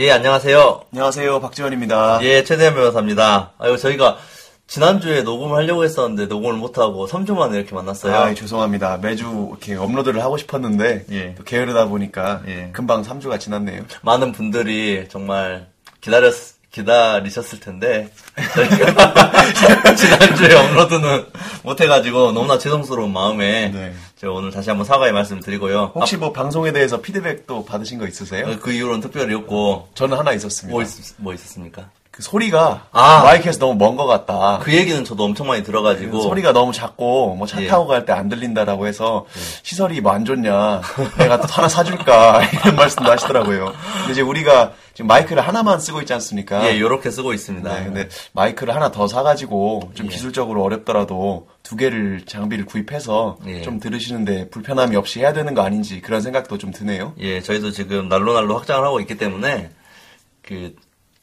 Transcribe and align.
예, 0.00 0.12
안녕하세요. 0.12 0.86
안녕하세요. 0.94 1.40
박지원입니다. 1.42 2.20
예, 2.22 2.42
최대한 2.42 2.74
변호사입니다. 2.74 3.52
아유, 3.58 3.76
저희가 3.76 4.16
지난주에 4.66 5.20
녹음을 5.20 5.58
하려고 5.58 5.84
했었는데 5.84 6.24
녹음을 6.24 6.54
못하고 6.54 7.06
3주 7.06 7.34
만에 7.34 7.58
이렇게 7.58 7.74
만났어요. 7.74 8.16
아, 8.16 8.32
죄송합니다. 8.32 8.96
매주 8.96 9.48
이렇게 9.50 9.74
업로드를 9.74 10.24
하고 10.24 10.38
싶었는데 10.38 11.04
예. 11.10 11.34
또 11.34 11.44
게으르다 11.44 11.88
보니까 11.88 12.40
예. 12.46 12.70
금방 12.72 13.02
3주가 13.02 13.38
지났네요. 13.38 13.82
많은 14.00 14.32
분들이 14.32 15.06
정말 15.10 15.66
기다렸, 16.00 16.32
기다리셨을 16.70 17.60
텐데, 17.60 18.10
저희가 18.54 19.14
지난주에 19.94 20.54
업로드는 20.54 21.26
못해가지고 21.62 22.32
너무나 22.32 22.58
죄송스러운 22.58 23.12
마음에 23.12 23.68
네. 23.70 23.92
제가 24.16 24.32
오늘 24.32 24.50
다시 24.50 24.70
한번 24.70 24.84
사과의 24.84 25.12
말씀을 25.12 25.42
드리고요. 25.42 25.92
혹시 25.94 26.16
뭐 26.16 26.32
방송에 26.32 26.72
대해서 26.72 27.00
피드백도 27.00 27.64
받으신 27.64 27.98
거 27.98 28.06
있으세요? 28.06 28.46
아, 28.48 28.58
그 28.58 28.72
이후로는 28.72 29.00
특별히 29.00 29.34
없고, 29.34 29.88
저는 29.94 30.16
하나 30.16 30.32
있었습니다. 30.32 30.72
뭐, 30.72 30.82
있, 30.82 30.88
뭐 31.16 31.34
있었습니까? 31.34 31.90
그 32.20 32.24
소리가 32.24 32.86
아. 32.92 33.22
마이크에서 33.24 33.58
너무 33.58 33.74
먼 33.76 33.96
것 33.96 34.06
같다. 34.06 34.58
그 34.62 34.74
얘기는 34.74 35.02
저도 35.04 35.24
엄청 35.24 35.46
많이 35.46 35.62
들어가지고, 35.62 36.20
소리가 36.20 36.52
너무 36.52 36.70
작고 36.72 37.34
뭐차 37.36 37.62
예. 37.62 37.66
타고 37.66 37.86
갈 37.86 38.04
때 38.04 38.12
안 38.12 38.28
들린다라고 38.28 38.86
해서 38.86 39.24
시설이 39.62 40.00
뭐 40.02 40.12
안 40.12 40.24
좋냐 40.24 40.82
내가 41.18 41.40
또 41.40 41.46
하나 41.48 41.68
사줄까 41.68 42.42
이런 42.52 42.76
말씀도 42.76 43.10
하시더라고요. 43.10 43.72
근데 43.98 44.12
이제 44.12 44.20
우리가 44.20 44.72
지금 44.92 45.06
마이크를 45.06 45.46
하나만 45.46 45.80
쓰고 45.80 46.00
있지 46.00 46.12
않습니까? 46.14 46.66
예, 46.66 46.78
요렇게 46.78 47.10
쓰고 47.10 47.32
있습니다. 47.32 47.72
네, 47.72 47.84
근데 47.84 48.08
마이크를 48.32 48.74
하나 48.74 48.90
더 48.90 49.06
사가지고 49.08 49.92
좀 49.94 50.06
예. 50.06 50.10
기술적으로 50.10 50.62
어렵더라도 50.62 51.48
두 51.62 51.76
개를 51.76 52.22
장비를 52.26 52.66
구입해서 52.66 53.38
예. 53.46 53.62
좀 53.62 53.80
들으시는데 53.80 54.50
불편함이 54.50 54.96
없이 54.96 55.20
해야 55.20 55.32
되는 55.32 55.54
거 55.54 55.62
아닌지 55.62 56.00
그런 56.02 56.20
생각도 56.20 56.58
좀 56.58 56.70
드네요. 56.72 57.14
예, 57.18 57.40
저희도 57.40 57.70
지금 57.70 58.08
날로 58.08 58.34
날로 58.34 58.56
확장을 58.58 58.84
하고 58.84 59.00
있기 59.00 59.16
때문에 59.16 59.70
그 60.42 60.74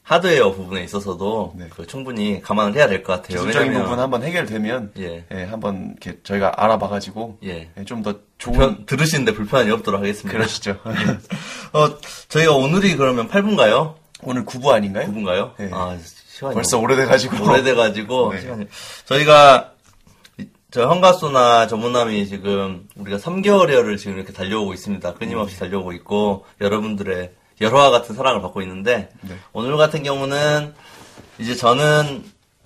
하드웨어 0.07 0.53
부분에 0.53 0.83
있어서도 0.85 1.53
네. 1.57 1.67
그 1.69 1.85
충분히 1.85 2.41
감안을 2.41 2.75
해야 2.75 2.87
될 2.87 3.03
것 3.03 3.11
같아요. 3.13 3.39
기술적인 3.39 3.67
왜냐면 3.67 3.83
부분 3.89 3.99
한번 3.99 4.23
해결되면 4.23 4.93
예. 4.99 5.25
예, 5.31 5.43
한번 5.43 5.95
이렇게 6.01 6.19
저희가 6.23 6.53
알아봐가지고 6.63 7.39
예. 7.43 7.69
좀더 7.85 8.13
좋은 8.37 8.57
불편- 8.57 8.85
들으시는데 8.85 9.33
불편이 9.33 9.69
없도록 9.71 9.99
하겠습니다. 9.99 10.31
그러시죠. 10.37 10.77
어, 11.73 11.97
저희가 12.29 12.53
오늘이 12.53 12.95
그러면 12.95 13.27
8분가요? 13.27 13.95
오늘 14.23 14.45
9부 14.45 14.69
아닌가요? 14.69 15.07
9분가요? 15.07 15.53
예. 15.59 15.69
아, 15.73 15.97
시간이 16.29 16.53
벌써 16.53 16.79
오래돼가지고 16.79 17.43
오래돼가지고 17.43 18.33
네. 18.33 18.39
시간이 18.41 18.65
저희가 19.05 19.73
이- 20.37 20.45
저 20.71 20.87
현가수나 20.89 21.67
전문남이 21.67 22.27
지금 22.27 22.87
우리가 22.95 23.17
3개월여를 23.17 23.97
지금 23.97 24.15
이렇게 24.15 24.31
달려오고 24.31 24.73
있습니다. 24.73 25.15
끊임없이 25.15 25.59
달려오고 25.59 25.91
있고 25.91 26.45
여러분들의 26.61 27.31
열화와 27.61 27.89
같은 27.89 28.15
사랑을 28.15 28.41
받고 28.41 28.61
있는데 28.61 29.09
네. 29.21 29.35
오늘 29.53 29.77
같은 29.77 30.03
경우는 30.03 30.73
이제 31.39 31.55
저는 31.55 32.23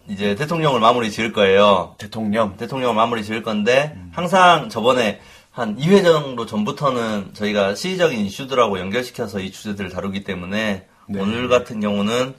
이제 0.08 0.36
대통령을 0.36 0.80
마무리 0.80 1.12
지을 1.12 1.32
거예요. 1.32 1.96
대통령 1.98 2.58
대통령을 2.58 2.96
마무리 2.96 3.24
지을 3.24 3.44
건데 3.44 3.94
음. 3.96 4.12
항상 4.14 4.70
저번에 4.70 5.22
한 5.52 5.78
2회 5.78 6.04
정도 6.04 6.46
전부터는 6.46 7.34
저희가 7.34 7.76
시의적인 7.76 8.20
이슈들하고 8.26 8.80
연결시켜서 8.80 9.40
이 9.40 9.52
주제들을 9.52 9.90
다루기 9.90 10.24
때문에 10.24 10.88
네. 11.08 11.20
오늘 11.20 11.50
같은 11.50 11.80
경우는 11.80 12.34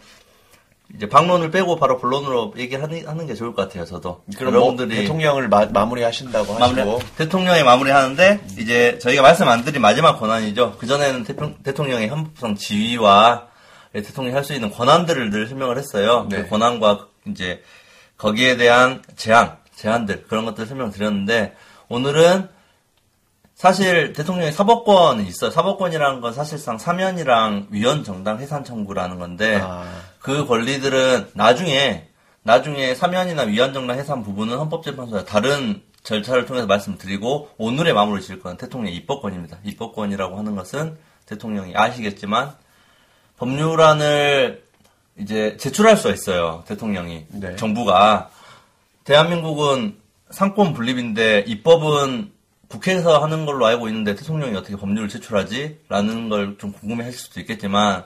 이제 0.96 1.08
방론을 1.08 1.50
빼고 1.50 1.76
바로 1.76 1.98
본론으로 1.98 2.54
얘기하는 2.56 3.06
하는 3.06 3.26
게 3.26 3.34
좋을 3.34 3.54
것 3.54 3.62
같아요. 3.62 3.84
저도 3.84 4.22
그럼 4.36 4.54
뭐 4.54 4.76
대통령을 4.76 5.48
마, 5.48 5.64
마무리하신다고 5.66 6.54
하시고 6.54 6.84
마무리, 6.84 7.04
대통령이 7.16 7.62
마무리하는데 7.62 8.40
이제 8.58 8.98
저희가 8.98 9.22
말씀 9.22 9.48
안 9.48 9.64
드린 9.64 9.80
마지막 9.80 10.18
권한이죠. 10.18 10.76
그 10.78 10.86
전에는 10.86 11.24
대통령의 11.62 12.08
헌법상 12.08 12.56
지위와 12.56 13.48
대통령이 13.92 14.34
할 14.34 14.44
수 14.44 14.54
있는 14.54 14.70
권한들을 14.70 15.30
늘 15.30 15.46
설명을 15.46 15.78
했어요. 15.78 16.27
네. 16.28 16.42
그 16.42 16.48
권한과 16.48 17.06
이제 17.27 17.62
거기에 18.17 18.56
대한 18.56 19.02
제한, 19.17 19.56
제한들 19.74 20.24
그런 20.28 20.44
것들 20.44 20.62
을 20.62 20.67
설명을 20.67 20.92
드렸는데 20.92 21.55
오늘은 21.88 22.48
사실 23.55 24.12
대통령의 24.12 24.52
사법권이 24.52 25.24
있어요. 25.24 25.50
사법권이라는 25.50 26.20
건 26.20 26.33
사실상 26.33 26.78
사면이랑 26.78 27.68
위헌 27.70 28.02
정당 28.02 28.40
해산 28.40 28.64
청구라는 28.64 29.18
건데 29.18 29.61
아, 29.62 29.84
그 30.22 30.46
권리들은 30.46 31.30
나중에 31.34 32.08
나중에 32.44 32.94
사면이나 32.94 33.42
위헌 33.42 33.72
정당 33.72 33.98
해산 33.98 34.22
부분은 34.22 34.56
헌법재판소에 34.56 35.24
다른 35.24 35.83
절차를 36.02 36.46
통해서 36.46 36.66
말씀드리고 36.66 37.50
오늘의 37.58 37.92
마무리 37.92 38.20
지을 38.22 38.40
건 38.40 38.56
대통령의 38.56 38.96
입법권입니다. 38.96 39.58
입법권이라고 39.64 40.36
하는 40.36 40.56
것은 40.56 40.96
대통령이 41.27 41.74
아시겠지만 41.77 42.52
법률안을 43.38 44.64
이제 45.18 45.56
제출할 45.58 45.96
수 45.96 46.11
있어요. 46.11 46.64
대통령이 46.66 47.27
네. 47.28 47.56
정부가 47.56 48.30
대한민국은 49.05 49.96
상권 50.30 50.72
분립인데 50.72 51.44
입법은 51.46 52.32
국회에서 52.68 53.22
하는 53.22 53.44
걸로 53.44 53.66
알고 53.66 53.88
있는데 53.88 54.14
대통령이 54.16 54.56
어떻게 54.56 54.77
법률을 54.77 55.08
제출하지? 55.08 55.80
라는 55.88 56.28
걸 56.28 56.56
좀 56.58 56.72
궁금해 56.72 57.05
하실 57.05 57.18
수도 57.18 57.40
있겠지만 57.40 58.05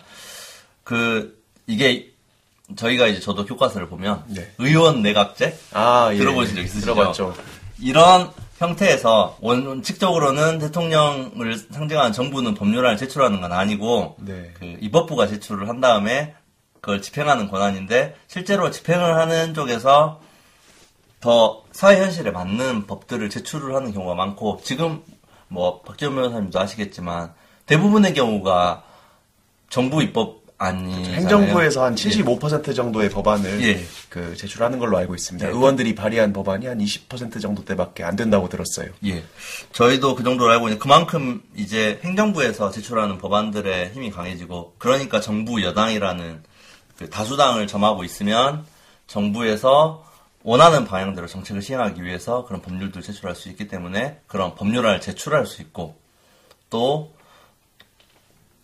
그 0.83 1.36
이게 1.67 2.13
저희가 2.75 3.07
이제 3.07 3.21
저도 3.21 3.45
교과서를 3.47 3.89
보면 3.89 4.25
네. 4.29 4.51
의원 4.59 5.03
내각제 5.03 5.59
아 5.73 6.11
예. 6.13 6.19
들어보신 6.19 6.57
적 6.57 6.63
있으시죠? 6.63 6.95
들어봤죠. 6.95 7.35
이런 7.81 8.31
형태에서 8.59 9.37
원칙적으로는 9.41 10.59
대통령을 10.59 11.57
상징하는 11.71 12.13
정부는 12.13 12.55
법률안을 12.55 12.97
제출하는 12.97 13.41
건 13.41 13.53
아니고 13.53 14.17
네. 14.19 14.51
그 14.55 14.77
입법부가 14.81 15.27
제출을 15.27 15.69
한 15.69 15.81
다음에 15.81 16.35
그걸 16.81 17.03
집행하는 17.03 17.49
권한인데 17.49 18.17
실제로 18.27 18.71
집행을 18.71 19.17
하는 19.17 19.55
쪽에서 19.55 20.21
더 21.21 21.65
사회 21.73 22.01
현실에 22.01 22.31
맞는 22.31 22.87
법들을 22.87 23.29
제출을 23.29 23.75
하는 23.75 23.93
경우가 23.93 24.15
많고 24.15 24.61
지금 24.63 25.03
뭐 25.49 25.83
박지원 25.83 26.15
변호사님도 26.15 26.59
아시겠지만 26.59 27.35
대부분의 27.67 28.15
경우가 28.15 28.85
정부 29.69 30.03
입법 30.03 30.46
안이 30.59 31.05
행정부에서 31.15 31.85
한 31.85 31.95
75% 31.95 32.75
정도의 32.75 33.11
법안을 33.11 33.63
예. 33.63 33.85
그 34.09 34.35
제출하는 34.37 34.79
걸로 34.79 34.97
알고 34.97 35.15
있습니다. 35.15 35.47
예. 35.47 35.53
의원들이 35.53 35.95
발의한 35.95 36.33
법안이 36.33 36.67
한 36.67 36.79
20% 36.79 37.43
정도대밖에 37.43 38.05
안 38.05 38.17
된다고 38.17 38.49
들었어요. 38.49 38.91
예. 39.05 39.23
저희도 39.73 40.15
그 40.15 40.25
정도로 40.25 40.51
알고 40.53 40.69
있는데 40.69 40.83
그만큼 40.83 41.43
이제 41.55 42.01
행정부에서 42.03 42.71
제출하는 42.71 43.19
법안들의 43.19 43.93
힘이 43.93 44.11
강해지고 44.11 44.77
그러니까 44.79 45.21
정부 45.21 45.63
여당이라는 45.63 46.43
그 46.99 47.11
다수당을 47.11 47.67
점하고 47.67 48.05
있으면 48.05 48.65
정부에서 49.07 50.05
원하는 50.43 50.87
방향대로 50.87 51.27
정책을 51.27 51.61
시행하기 51.61 52.03
위해서 52.03 52.47
그런 52.47 52.63
법률들을 52.63 53.03
제출할 53.03 53.37
수 53.37 53.51
있기 53.51 53.69
때문에 53.69 54.21
그런 54.27 54.55
법률안을 54.55 55.01
제출할 55.03 55.45
수 55.45 55.61
있고 55.61 55.97
또 56.71 57.16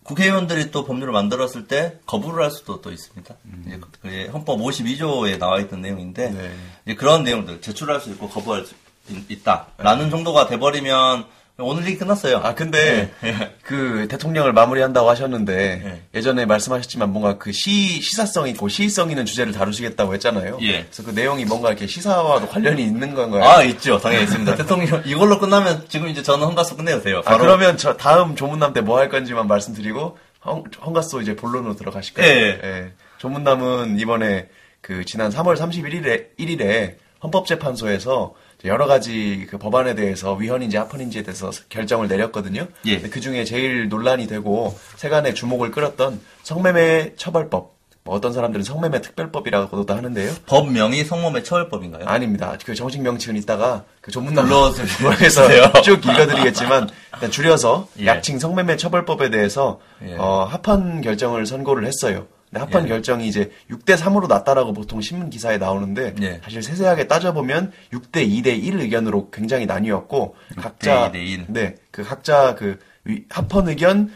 국회의원들이 0.03 0.71
또 0.71 0.85
법률을 0.85 1.13
만들었을 1.13 1.67
때 1.67 1.99
거부를 2.05 2.43
할 2.43 2.51
수도 2.51 2.81
또 2.81 2.91
있습니다. 2.91 3.35
이제 3.65 3.79
그게 4.01 4.27
헌법 4.27 4.59
52조에 4.59 5.37
나와 5.39 5.59
있던 5.61 5.81
내용인데 5.81 6.29
네. 6.31 6.55
이제 6.85 6.95
그런 6.95 7.23
내용들 7.23 7.61
제출할 7.61 7.99
수 8.01 8.09
있고 8.11 8.29
거부할 8.29 8.65
수 8.65 8.73
있- 9.09 9.31
있다라는 9.31 10.09
정도가 10.09 10.47
돼버리면 10.47 11.25
오늘 11.59 11.85
얘기 11.85 11.97
끝났어요. 11.99 12.37
아 12.37 12.55
근데 12.55 13.11
예. 13.23 13.51
그 13.63 14.07
대통령을 14.09 14.53
마무리한다고 14.53 15.07
하셨는데 15.09 15.81
예. 15.85 16.01
예전에 16.17 16.45
말씀하셨지만 16.47 17.11
뭔가 17.11 17.37
그 17.37 17.51
시 17.51 18.01
시사성 18.01 18.47
있고 18.49 18.67
시의성 18.69 19.11
있는 19.11 19.23
주제를 19.25 19.53
다루시겠다고 19.53 20.13
했잖아요. 20.15 20.57
예. 20.61 20.83
그래서 20.85 21.03
그 21.03 21.11
내용이 21.11 21.45
뭔가 21.45 21.69
이렇게 21.69 21.85
시사와도 21.85 22.47
관련이 22.47 22.81
있는 22.83 23.13
건가요? 23.13 23.43
아 23.43 23.61
있죠, 23.63 23.99
당연히 23.99 24.23
있습니다. 24.23 24.55
대통령 24.57 25.03
이걸로 25.05 25.37
끝나면 25.37 25.85
지금 25.89 26.07
이제 26.07 26.23
저는 26.23 26.47
헌가수 26.47 26.75
끝내도 26.75 27.03
돼요. 27.03 27.21
아, 27.25 27.37
그러면 27.37 27.77
저 27.77 27.95
다음 27.97 28.35
조문남 28.35 28.73
때 28.73 28.81
뭐 28.81 28.97
할 28.97 29.09
건지만 29.09 29.47
말씀드리고 29.47 30.17
헌, 30.45 30.63
헌가수 30.83 31.21
이제 31.21 31.35
본론으로 31.35 31.75
들어가실까요? 31.75 32.27
예. 32.27 32.91
조문남은 33.19 33.99
이번에 33.99 34.47
그 34.81 35.05
지난 35.05 35.29
3월 35.31 35.55
31일에 35.55 36.35
1일에 36.39 36.95
헌법재판소에서 37.23 38.33
여러 38.65 38.87
가지 38.87 39.45
그 39.49 39.57
법안에 39.57 39.95
대해서 39.95 40.33
위헌인지 40.33 40.77
합헌인지에 40.77 41.23
대해서 41.23 41.51
결정을 41.69 42.07
내렸거든요. 42.07 42.67
예. 42.85 42.99
그 42.99 43.19
중에 43.19 43.43
제일 43.43 43.89
논란이 43.89 44.27
되고 44.27 44.77
세간의 44.95 45.35
주목을 45.35 45.71
끌었던 45.71 46.21
성매매 46.43 47.15
처벌법. 47.15 47.73
뭐 48.05 48.15
어떤 48.15 48.33
사람들은 48.33 48.65
성매매 48.65 48.99
특별법이라고도 48.99 49.93
하는데요. 49.93 50.33
법명이 50.45 51.05
성범죄 51.05 51.43
처벌법인가요? 51.43 52.05
아닙니다. 52.05 52.57
그 52.65 52.75
정식 52.75 53.01
명칭은 53.01 53.39
이따가 53.39 53.85
그 54.01 54.11
전문남 54.11 54.47
불러주세요. 54.47 55.13
에서 55.23 55.81
쭉 55.81 56.05
읽어드리겠지만 56.05 56.89
일단 57.13 57.31
줄여서 57.31 57.87
예. 57.99 58.07
약칭 58.07 58.39
성매매 58.39 58.75
처벌법에 58.75 59.29
대해서 59.29 59.79
예. 60.05 60.15
어, 60.17 60.43
합헌 60.43 61.01
결정을 61.01 61.45
선고를 61.45 61.87
했어요. 61.87 62.27
합헌 62.59 62.83
예. 62.85 62.87
결정이 62.89 63.27
이제 63.27 63.51
6대 63.71 63.97
3으로 63.97 64.27
났다라고 64.27 64.73
보통 64.73 65.01
신문 65.01 65.29
기사에 65.29 65.57
나오는데 65.57 66.15
예. 66.21 66.41
사실 66.43 66.61
세세하게 66.63 67.07
따져보면 67.07 67.71
6대 67.91 68.27
2대 68.27 68.47
1 68.63 68.79
의견으로 68.79 69.29
굉장히 69.31 69.65
나뉘었고 69.65 70.35
6대 70.55 70.61
각자 70.61 71.11
2대 71.11 71.15
1. 71.15 71.45
네, 71.49 71.75
그 71.91 72.03
각자 72.03 72.55
그 72.55 72.79
위- 73.05 73.23
합헌 73.29 73.67
의견, 73.69 74.11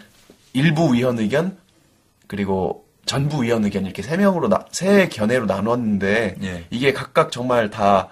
일부 0.54 0.94
위헌 0.94 1.20
의견, 1.20 1.58
그리고 2.28 2.86
전부 3.06 3.44
위원 3.44 3.64
의견 3.64 3.86
이렇게 3.86 4.02
세 4.02 4.18
명으로 4.18 4.50
나, 4.50 4.66
세 4.72 5.08
견해로 5.08 5.46
나눴는데 5.46 6.36
예. 6.44 6.66
이게 6.70 6.92
각각 6.94 7.32
정말 7.32 7.70
다 7.70 8.10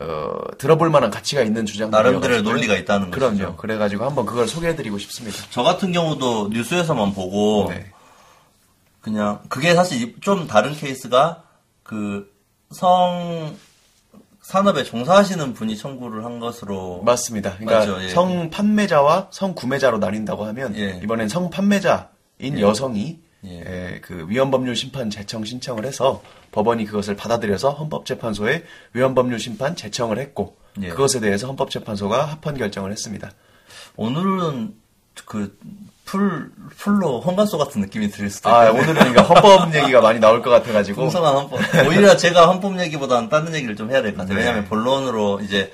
어, 0.00 0.32
들어볼 0.58 0.88
만한 0.90 1.10
가치가 1.10 1.42
있는 1.42 1.66
주장들이요. 1.66 2.02
나름대로의 2.02 2.42
논리가 2.42 2.76
있다는 2.76 3.10
그럼요. 3.10 3.30
것이죠. 3.36 3.56
그래가지고 3.56 4.04
한번 4.06 4.24
그걸 4.26 4.48
소개해드리고 4.48 4.96
싶습니다. 4.98 5.38
저 5.50 5.62
같은 5.62 5.92
경우도 5.92 6.48
뉴스에서만 6.48 7.12
보고 7.12 7.68
네. 7.70 7.86
그냥 9.02 9.42
그게 9.50 9.74
사실 9.74 10.18
좀 10.20 10.46
다른 10.46 10.72
케이스가 10.72 11.44
그 11.82 12.32
성 12.72 13.56
산업에 14.40 14.82
종사하시는 14.82 15.54
분이 15.54 15.76
청구를 15.76 16.24
한 16.24 16.40
것으로 16.40 17.02
맞습니다. 17.04 17.56
그러니까 17.58 18.02
예. 18.02 18.08
성 18.08 18.50
판매자와 18.50 19.28
성 19.30 19.54
구매자로 19.54 19.98
나뉜다고 19.98 20.44
하면 20.46 20.76
예. 20.76 21.00
이번엔 21.02 21.28
성 21.28 21.48
판매자인 21.48 22.58
여성이 22.58 23.20
예. 23.44 23.50
예, 23.50 24.00
그 24.00 24.26
위헌법률 24.28 24.74
심판 24.74 25.10
제청 25.10 25.44
신청을 25.44 25.84
해서 25.84 26.22
법원이 26.50 26.86
그것을 26.86 27.14
받아들여서 27.16 27.70
헌법재판소에 27.70 28.64
위헌법률 28.94 29.38
심판 29.38 29.76
제청을 29.76 30.18
했고 30.18 30.56
예. 30.80 30.88
그것에 30.88 31.20
대해서 31.20 31.46
헌법재판소가 31.46 32.24
합헌 32.24 32.56
결정을 32.56 32.90
했습니다. 32.90 33.30
오늘은 33.96 34.74
그 35.24 35.56
풀, 36.04 36.50
풀로 36.76 37.20
헌같소 37.20 37.58
같은 37.58 37.80
느낌이 37.80 38.10
들 38.10 38.28
수도 38.28 38.50
아 38.50 38.66
있겠네요. 38.66 38.82
오늘은 38.82 39.12
그러니까 39.12 39.22
헌법 39.22 39.74
얘기가 39.74 40.00
많이 40.00 40.18
나올 40.20 40.42
것 40.42 40.50
같아가지고 40.50 41.00
풍성한 41.02 41.34
헌법. 41.34 41.60
오히려 41.86 42.16
제가 42.16 42.48
헌법 42.48 42.78
얘기보다는 42.80 43.28
다른 43.28 43.54
얘기를 43.54 43.76
좀 43.76 43.90
해야 43.90 44.02
될 44.02 44.12
것 44.12 44.18
같아요. 44.22 44.34
네. 44.34 44.40
왜냐하면 44.40 44.64
본론으로 44.68 45.40
이제 45.42 45.72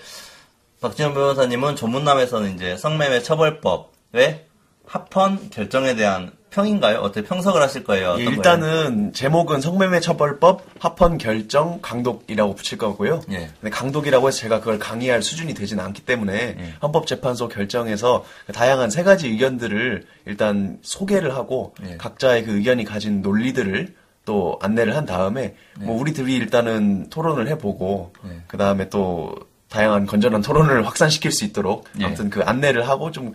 박지원 0.80 1.14
변호사님은 1.14 1.76
전문남에서는 1.76 2.54
이제 2.54 2.76
성매매 2.76 3.22
처벌법의 3.22 4.46
합헌 4.86 5.50
결정에 5.50 5.94
대한 5.96 6.32
평인가요? 6.50 6.99
어떻게 7.00 7.27
평석을 7.27 7.61
하실 7.61 7.85
거예요? 7.85 8.17
예, 8.19 8.25
거예요? 8.25 8.31
일단은 8.31 9.12
제목은 9.12 9.61
성매매 9.61 10.00
처벌법 10.00 10.65
합헌 10.79 11.19
결정 11.19 11.81
강독이라고 11.83 12.55
붙일 12.55 12.79
거고요. 12.79 13.23
예. 13.31 13.50
근데 13.61 13.71
강독이라고 13.71 14.29
해서 14.29 14.39
제가 14.39 14.61
그걸 14.61 14.79
강의할 14.79 15.23
수준이 15.23 15.55
되진 15.55 15.81
않기 15.81 16.03
때문에 16.03 16.35
예. 16.59 16.75
헌법재판소 16.83 17.49
결정에서 17.49 18.25
다양한 18.53 18.91
세 18.91 19.03
가지 19.03 19.29
의견들을 19.29 20.06
일단 20.27 20.79
소개를 20.83 21.35
하고 21.35 21.75
예. 21.87 21.97
각자의 21.97 22.45
그 22.45 22.56
의견이 22.56 22.85
가진 22.85 23.21
논리들을 23.23 23.95
또 24.25 24.59
안내를 24.61 24.97
한 24.97 25.06
다음에 25.06 25.55
뭐 25.79 25.99
우리 25.99 26.12
들이 26.12 26.37
일단은 26.37 27.09
토론을 27.09 27.49
해보고 27.49 28.12
예. 28.27 28.43
그 28.47 28.56
다음에 28.56 28.89
또 28.89 29.35
다양한 29.69 30.06
건전한 30.06 30.43
토론을 30.43 30.87
확산시킬 30.87 31.31
수 31.31 31.45
있도록 31.45 31.85
예. 32.00 32.05
아무튼 32.05 32.31
그 32.31 32.43
안내를 32.43 32.89
하고 32.89 33.11
좀 33.11 33.35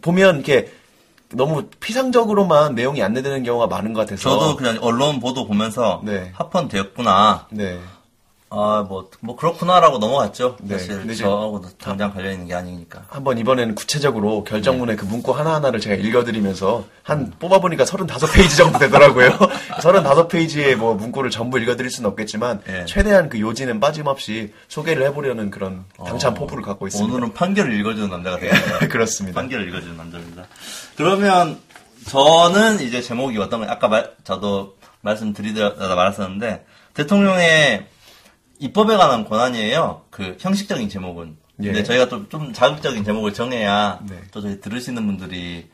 보면 0.00 0.36
이렇게 0.36 0.72
너무 1.32 1.64
피상적으로만 1.80 2.74
내용이 2.74 3.02
안내되는 3.02 3.42
경우가 3.42 3.66
많은 3.66 3.92
것 3.92 4.00
같아서 4.00 4.22
저도 4.22 4.56
그냥 4.56 4.78
언론 4.80 5.20
보도 5.20 5.46
보면서 5.46 6.00
네. 6.04 6.32
합헌되었구나. 6.34 7.48
네. 7.50 7.78
아, 8.50 8.84
뭐, 8.88 9.10
뭐, 9.20 9.34
그렇구나라고 9.34 9.98
넘어갔죠. 9.98 10.56
네. 10.60 10.78
사실 10.78 10.98
근데 10.98 11.14
이제 11.14 11.24
저하고도 11.24 11.70
당장 11.78 12.12
관련 12.12 12.34
있는 12.34 12.46
게 12.46 12.54
아니니까. 12.54 13.04
한번 13.08 13.36
이번에는 13.38 13.74
구체적으로 13.74 14.44
결정문의 14.44 14.96
네. 14.96 15.00
그 15.00 15.06
문구 15.06 15.32
하나 15.32 15.54
하나를 15.54 15.80
제가 15.80 15.96
읽어드리면서 15.96 16.84
한 17.02 17.32
뽑아보니까 17.38 17.84
35페이지 17.84 18.56
정도 18.56 18.78
되더라고요. 18.78 19.30
35페이지의 19.80 20.76
뭐 20.76 20.94
문구를 20.94 21.30
전부 21.30 21.58
읽어드릴 21.58 21.90
수는 21.90 22.10
없겠지만 22.10 22.62
예. 22.68 22.84
최대한 22.84 23.28
그 23.28 23.40
요지는 23.40 23.80
빠짐없이 23.80 24.52
소개를 24.68 25.04
해보려는 25.06 25.50
그런 25.50 25.84
당찬 26.04 26.32
어, 26.32 26.34
포부를 26.34 26.62
갖고 26.62 26.86
있습니다. 26.86 27.12
오늘은 27.12 27.34
판결을 27.34 27.78
읽어주는 27.80 28.08
남자가 28.08 28.38
되겠네요. 28.38 28.78
그렇습니다. 28.88 29.40
판결을 29.40 29.68
읽어주는 29.68 29.96
남자입니다. 29.96 30.44
그러면 30.96 31.58
저는 32.06 32.80
이제 32.80 33.00
제목이 33.00 33.38
어떤 33.38 33.60
거 33.60 33.66
아까 33.70 33.88
말, 33.88 34.12
저도 34.22 34.76
말씀드리다가 35.00 35.94
말했었는데 35.94 36.64
대통령의 36.94 37.86
입법에 38.64 38.96
관한 38.96 39.24
권한이에요. 39.28 40.04
그 40.10 40.36
형식적인 40.40 40.88
제목은. 40.88 41.36
근데 41.56 41.78
예. 41.80 41.82
저희가 41.82 42.08
좀, 42.08 42.28
좀 42.30 42.52
자극적인 42.52 43.04
제목을 43.04 43.34
정해야 43.34 44.00
네. 44.08 44.16
또 44.32 44.40
저희 44.40 44.60
들으시는 44.60 45.06
분들이 45.06 45.70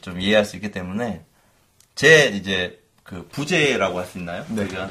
좀 0.00 0.20
이해할 0.20 0.44
수 0.44 0.56
있기 0.56 0.70
때문에 0.70 1.22
제 1.96 2.28
이제 2.28 2.80
그 3.02 3.26
부제라고 3.32 3.98
할 3.98 4.06
수 4.06 4.18
있나요? 4.18 4.44
네. 4.48 4.66
저희가 4.68 4.88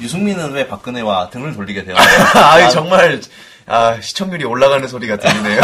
유승민은 0.00 0.52
왜 0.52 0.68
박근혜와 0.68 1.30
등을 1.30 1.54
돌리게 1.54 1.84
되었나요? 1.84 2.18
아, 2.36 2.68
정말 2.68 3.20
아, 3.66 3.98
시청률이 4.00 4.44
올라가는 4.44 4.86
소리가 4.86 5.16
들리네요. 5.16 5.60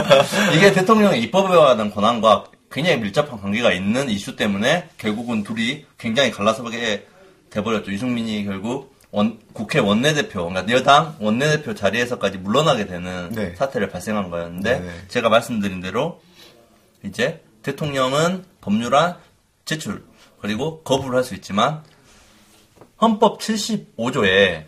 이게 0.56 0.72
대통령의 0.72 1.20
입법에 1.22 1.54
관한 1.54 1.90
권한과 1.90 2.44
굉장히 2.72 2.98
밀접한 2.98 3.38
관계가 3.40 3.72
있는 3.72 4.08
이슈 4.08 4.34
때문에 4.34 4.88
결국은 4.96 5.44
둘이 5.44 5.84
굉장히 5.98 6.30
갈라서게 6.30 7.06
돼버렸죠. 7.50 7.92
유승민이 7.92 8.44
결국 8.46 8.93
원- 9.14 9.38
국회 9.52 9.78
원내대표, 9.78 10.48
그러니까 10.48 10.72
여당 10.76 11.14
원내대표 11.20 11.74
자리에서까지 11.74 12.38
물러나게 12.38 12.86
되는 12.86 13.30
네. 13.30 13.54
사태를 13.54 13.88
발생한 13.88 14.28
거였는데 14.28 14.80
네, 14.80 14.86
네. 14.86 14.92
제가 15.08 15.28
말씀드린 15.28 15.80
대로 15.80 16.20
이제 17.04 17.42
대통령은 17.62 18.44
법률안 18.60 19.16
제출 19.64 20.04
그리고 20.40 20.82
거부를 20.82 21.16
할 21.16 21.24
수 21.24 21.34
있지만 21.34 21.82
헌법 23.00 23.38
75조에 23.40 24.64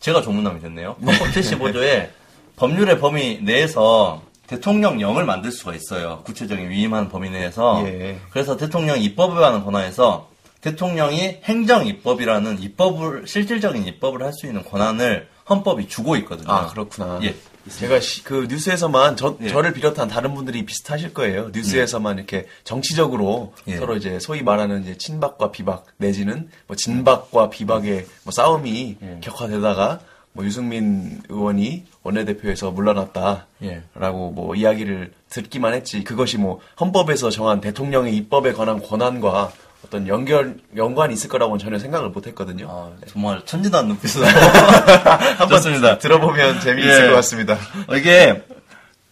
제가 0.00 0.22
조문남이 0.22 0.60
됐네요. 0.60 0.96
헌법 1.00 1.28
75조에 1.28 2.10
법률의 2.56 2.98
범위 2.98 3.40
내에서 3.42 4.22
대통령령을 4.46 5.24
만들 5.24 5.50
수가 5.50 5.74
있어요. 5.74 6.22
구체적인 6.24 6.68
위임하는 6.68 7.08
범위 7.08 7.30
내에서. 7.30 7.82
예. 7.86 8.18
그래서 8.30 8.56
대통령 8.56 9.00
입법에 9.00 9.34
관한 9.40 9.64
권한에서 9.64 10.28
대통령이 10.64 11.40
행정 11.44 11.86
입법이라는 11.86 12.60
입법을 12.62 13.26
실질적인 13.26 13.86
입법을 13.86 14.22
할 14.22 14.32
수 14.32 14.46
있는 14.46 14.64
권한을 14.64 15.28
헌법이 15.48 15.88
주고 15.88 16.16
있거든요. 16.16 16.50
아, 16.50 16.66
그렇구나. 16.68 17.20
예. 17.22 17.36
제가 17.68 18.00
시- 18.00 18.24
그 18.24 18.46
뉴스에서만 18.48 19.16
저, 19.16 19.36
예. 19.42 19.48
저를 19.48 19.72
비롯한 19.74 20.08
다른 20.08 20.34
분들이 20.34 20.64
비슷하실 20.64 21.12
거예요. 21.14 21.50
뉴스에서만 21.54 22.16
이렇게 22.16 22.46
정치적으로 22.64 23.52
예. 23.68 23.76
서로 23.76 23.94
이제 23.96 24.18
소위 24.18 24.42
말하는 24.42 24.82
이제 24.82 24.96
친박과 24.98 25.50
비박 25.52 25.84
내지는 25.98 26.48
뭐 26.66 26.76
진박과 26.76 27.50
비박의 27.50 28.06
뭐 28.24 28.32
싸움이 28.32 28.96
예. 29.02 29.18
격화되다가 29.20 30.00
뭐 30.32 30.44
유승민 30.44 31.22
의원이 31.28 31.84
원내대표에서 32.02 32.70
물러났다라고 32.72 33.46
예. 33.62 33.82
뭐 34.00 34.54
이야기를 34.54 35.12
듣기만 35.28 35.74
했지 35.74 36.02
그것이 36.04 36.38
뭐 36.38 36.60
헌법에서 36.80 37.30
정한 37.30 37.60
대통령의 37.60 38.16
입법에 38.16 38.52
관한 38.52 38.82
권한과 38.82 39.52
어떤 39.84 40.08
연결 40.08 40.56
연관이 40.76 41.12
있을 41.14 41.28
거라고는 41.28 41.58
전혀 41.58 41.78
생각을 41.78 42.08
못 42.08 42.26
했거든요. 42.26 42.68
아, 42.70 42.90
정말 43.06 43.42
천지난 43.44 43.86
눈빛으로. 43.88 44.26
한번 45.36 45.48
좋습니다. 45.48 45.98
들어보면 45.98 46.60
재미있을 46.60 47.04
예. 47.04 47.08
것 47.08 47.16
같습니다. 47.16 47.58
어, 47.86 47.94
이게 47.94 48.42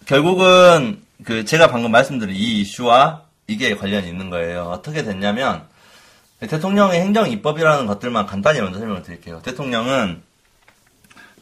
결국은 0.06 1.02
그 1.24 1.44
제가 1.44 1.68
방금 1.68 1.90
말씀드린 1.90 2.34
이 2.34 2.60
이슈와 2.60 3.22
이게 3.46 3.76
관련이 3.76 4.08
있는 4.08 4.30
거예요. 4.30 4.62
어떻게 4.64 5.02
됐냐면 5.02 5.62
대통령의 6.40 7.00
행정 7.00 7.30
입법이라는 7.30 7.86
것들만 7.86 8.26
간단히 8.26 8.60
먼저 8.60 8.78
설명을 8.78 9.02
드릴게요. 9.02 9.40
대통령은 9.44 10.22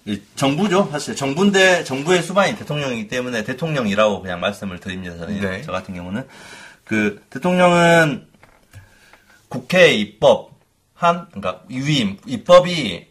이 0.07 0.21
정부죠, 0.35 0.89
사실 0.91 1.15
정부인데 1.15 1.85
정부의 1.85 2.23
수반이 2.23 2.57
대통령이기 2.57 3.09
때문에 3.09 3.45
대통령이라고 3.45 4.23
그냥 4.23 4.41
말씀을 4.41 4.81
드립니다. 4.81 5.17
저는 5.17 5.41
네. 5.41 5.63
저 5.63 5.73
같은 5.73 5.95
경우는 5.95 6.27
그 6.85 7.23
대통령은 7.31 8.30
국회 9.51 9.93
입법 9.93 10.53
한 10.95 11.27
그러니까 11.33 11.63
위임 11.69 12.17
입법이 12.27 13.07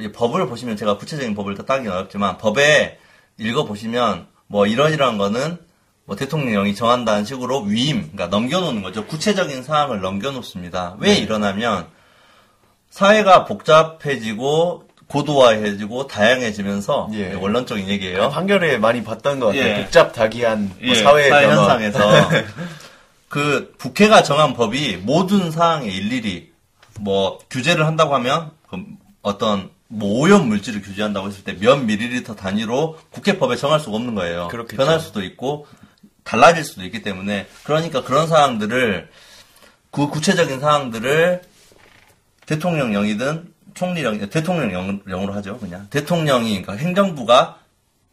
이 0.00 0.12
법을 0.12 0.48
보시면 0.48 0.76
제가 0.76 0.98
구체적인 0.98 1.34
법을 1.34 1.54
다 1.54 1.64
따기 1.64 1.88
어렵지만 1.88 2.36
법에 2.36 2.98
읽어 3.38 3.64
보시면 3.64 4.26
뭐 4.46 4.66
이런 4.66 4.92
이런 4.92 5.16
거는 5.18 5.58
뭐 6.04 6.16
대통령이 6.16 6.74
정한다는 6.74 7.24
식으로 7.24 7.60
위임 7.62 8.10
그러니까 8.12 8.26
넘겨놓는 8.26 8.82
거죠 8.82 9.06
구체적인 9.06 9.62
사항을 9.62 10.00
넘겨놓습니다 10.00 10.96
왜 10.98 11.14
이러냐면 11.14 11.86
사회가 12.90 13.44
복잡해지고 13.44 14.88
고도화해지고 15.06 16.06
다양해지면서 16.08 17.10
예. 17.12 17.34
원론적인 17.34 17.88
얘기예요 17.88 18.30
판결에 18.30 18.78
많이 18.78 19.04
봤던 19.04 19.38
것 19.38 19.46
같아요. 19.48 19.62
예. 19.64 19.82
복잡다기한 19.82 20.68
뭐 20.80 20.88
예, 20.88 20.94
사회 20.94 21.28
사회. 21.28 21.46
현상에서 21.46 21.98
그 23.34 23.74
국회가 23.80 24.22
정한 24.22 24.54
법이 24.54 24.98
모든 24.98 25.50
사항에 25.50 25.88
일일이 25.88 26.52
뭐 27.00 27.40
규제를 27.50 27.84
한다고 27.84 28.14
하면 28.14 28.52
그 28.70 28.76
어떤 29.22 29.70
뭐 29.88 30.20
오염 30.20 30.46
물질을 30.46 30.82
규제한다고 30.82 31.26
했을 31.26 31.42
때 31.42 31.54
몇 31.58 31.78
밀리리터 31.78 32.36
단위로 32.36 32.96
국회법에 33.10 33.56
정할 33.56 33.80
수가 33.80 33.96
없는 33.96 34.14
거예요. 34.14 34.46
그렇겠죠. 34.52 34.76
변할 34.76 35.00
수도 35.00 35.20
있고 35.24 35.66
달라질 36.22 36.62
수도 36.62 36.84
있기 36.84 37.02
때문에 37.02 37.48
그러니까 37.64 38.04
그런 38.04 38.28
사항들을 38.28 39.10
그 39.90 40.06
구체적인 40.06 40.60
사항들을 40.60 41.42
대통령령이든 42.46 43.52
총리령 43.74 44.30
대통령령으로 44.30 45.32
하죠 45.32 45.58
그냥 45.58 45.88
대통령이 45.90 46.62
그러니까 46.62 46.74
행정부가 46.74 47.58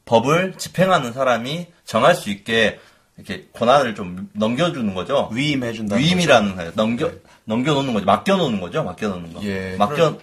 법을 0.06 0.56
집행하는 0.58 1.13
사람이 1.13 1.68
정할 1.86 2.16
수 2.16 2.32
있게 2.32 2.80
이렇게 3.18 3.48
권한을 3.53 3.96
좀 3.96 4.30
넘겨주는 4.34 4.94
거죠. 4.94 5.30
위임해준다. 5.34 5.96
위임이라는 5.98 6.56
거예요. 6.56 6.72
넘겨 6.75 7.12
넘겨놓는 7.46 7.94
거죠. 7.94 8.06
맡겨놓는 8.06 8.60
거죠. 8.62 8.84
맡겨놓는 8.84 9.34
거. 9.34 9.44
예, 9.44 9.75
맡겨 9.77 10.18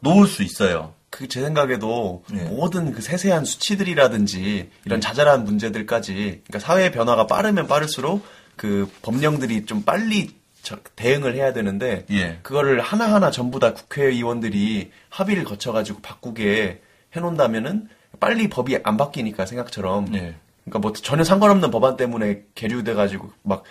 놓을 0.00 0.26
수 0.26 0.42
있어요. 0.42 0.92
그 1.10 1.28
제 1.28 1.40
생각에도 1.40 2.24
예. 2.34 2.42
모든 2.42 2.90
그 2.92 3.00
세세한 3.00 3.44
수치들이라든지 3.44 4.68
이런 4.84 5.00
자잘한 5.00 5.44
문제들까지 5.44 6.12
그러니까 6.46 6.58
사회 6.58 6.90
변화가 6.90 7.26
빠르면 7.28 7.66
빠를수록 7.68 8.24
그 8.56 8.90
법령들이 9.02 9.64
좀 9.66 9.82
빨리 9.82 10.30
저- 10.62 10.78
대응을 10.96 11.34
해야 11.36 11.52
되는데 11.52 12.04
예. 12.10 12.38
그거를 12.42 12.80
하나하나 12.80 13.30
전부 13.30 13.60
다 13.60 13.74
국회의원들이 13.74 14.90
합의를 15.08 15.44
거쳐 15.44 15.70
가지고 15.72 16.00
바꾸게 16.00 16.80
해 17.14 17.20
놓는다면은 17.20 17.88
빨리 18.18 18.48
법이 18.48 18.78
안 18.82 18.96
바뀌니까 18.96 19.46
생각처럼 19.46 20.12
예. 20.14 20.34
그러니까 20.64 20.78
뭐 20.80 20.92
전혀 20.92 21.24
상관없는 21.24 21.70
법안 21.70 21.96
때문에 21.96 22.42
계류돼 22.54 22.94
가지고 22.94 23.30
막 23.42 23.64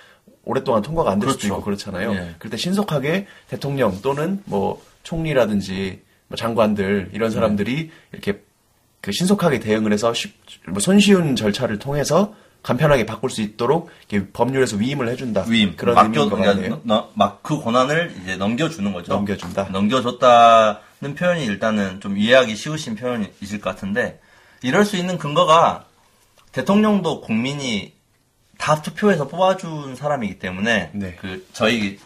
오랫동안 0.46 0.82
통과가 0.82 1.12
안될 1.12 1.30
수도 1.30 1.40
그렇죠. 1.40 1.54
있고 1.56 1.64
그렇잖아요. 1.64 2.14
예. 2.14 2.36
그럴 2.38 2.52
때 2.52 2.58
신속하게 2.58 3.28
대통령 3.50 4.00
또는 4.02 4.42
뭐 4.46 4.84
총리라든지 5.04 6.02
뭐 6.28 6.36
장관들 6.38 7.10
이런 7.14 7.32
사람들이 7.32 7.92
이렇게 8.12 8.42
그 9.02 9.12
신속하게 9.12 9.60
대응을 9.60 9.92
해서 9.94 10.14
쉽- 10.14 10.36
뭐 10.68 10.80
손쉬운 10.80 11.36
절차를 11.36 11.80
통해서 11.80 12.34
간편하게 12.62 13.06
바꿀 13.06 13.30
수 13.30 13.42
있도록 13.42 13.90
법률에서 14.32 14.78
위임을 14.78 15.10
해준다. 15.10 15.44
위임 15.50 15.76
그런 15.76 15.96
맡겨 15.96 16.30
같네요. 16.30 16.82
막그 17.14 17.62
권한을 17.62 18.14
이제 18.22 18.38
넘겨주는 18.38 18.94
거죠. 18.94 19.12
넘겨준다. 19.14 19.68
넘겨줬다는 19.72 21.16
표현이 21.16 21.46
일단은 21.46 22.00
좀 22.00 22.18
이해하기 22.18 22.56
쉬우신 22.56 22.96
표현이실 22.96 23.60
것 23.60 23.70
같은데 23.72 24.22
이럴 24.62 24.86
수 24.86 24.96
있는 24.96 25.18
근거가 25.18 25.86
대통령도 26.54 27.22
국민이 27.22 27.94
다 28.58 28.82
투표해서 28.82 29.28
뽑아준 29.28 29.96
사람이기 29.96 30.40
때문에 30.40 30.92
네. 30.94 31.16
그 31.20 31.46
저희 31.52 32.00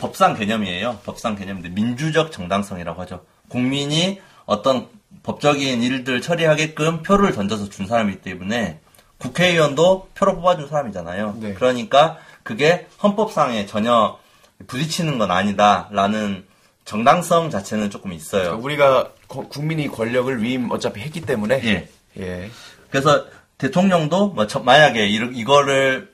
법상 0.00 0.34
개념이에요. 0.34 0.98
법상 1.04 1.36
개념인데 1.36 1.68
민주적 1.68 2.32
정당성이라고 2.32 3.00
하죠. 3.02 3.24
국민이 3.48 4.20
어떤 4.46 4.88
법적인 5.22 5.82
일들 5.82 6.20
처리하게끔 6.22 7.02
표를 7.02 7.32
던져서 7.32 7.68
준 7.68 7.86
사람이기 7.86 8.22
때문에 8.22 8.80
국회의원도 9.18 10.08
표로 10.14 10.36
뽑아준 10.36 10.68
사람이잖아요. 10.68 11.36
네. 11.38 11.54
그러니까 11.54 12.16
그게 12.42 12.86
헌법상에 13.02 13.66
전혀 13.66 14.18
부딪히는 14.66 15.18
건 15.18 15.30
아니다라는 15.30 16.46
정당성 16.86 17.50
자체는 17.50 17.90
조금 17.90 18.12
있어요. 18.14 18.58
우리가 18.62 19.12
거- 19.28 19.46
국민이 19.48 19.88
권력을 19.88 20.42
위임 20.42 20.70
어차피 20.70 21.00
했기 21.02 21.20
때문에 21.20 21.60
예. 21.64 21.88
예. 22.18 22.50
그래서 22.90 23.26
대통령도 23.60 24.28
뭐 24.30 24.46
저- 24.46 24.60
만약에 24.60 25.06
이- 25.06 25.20
이거를 25.34 26.10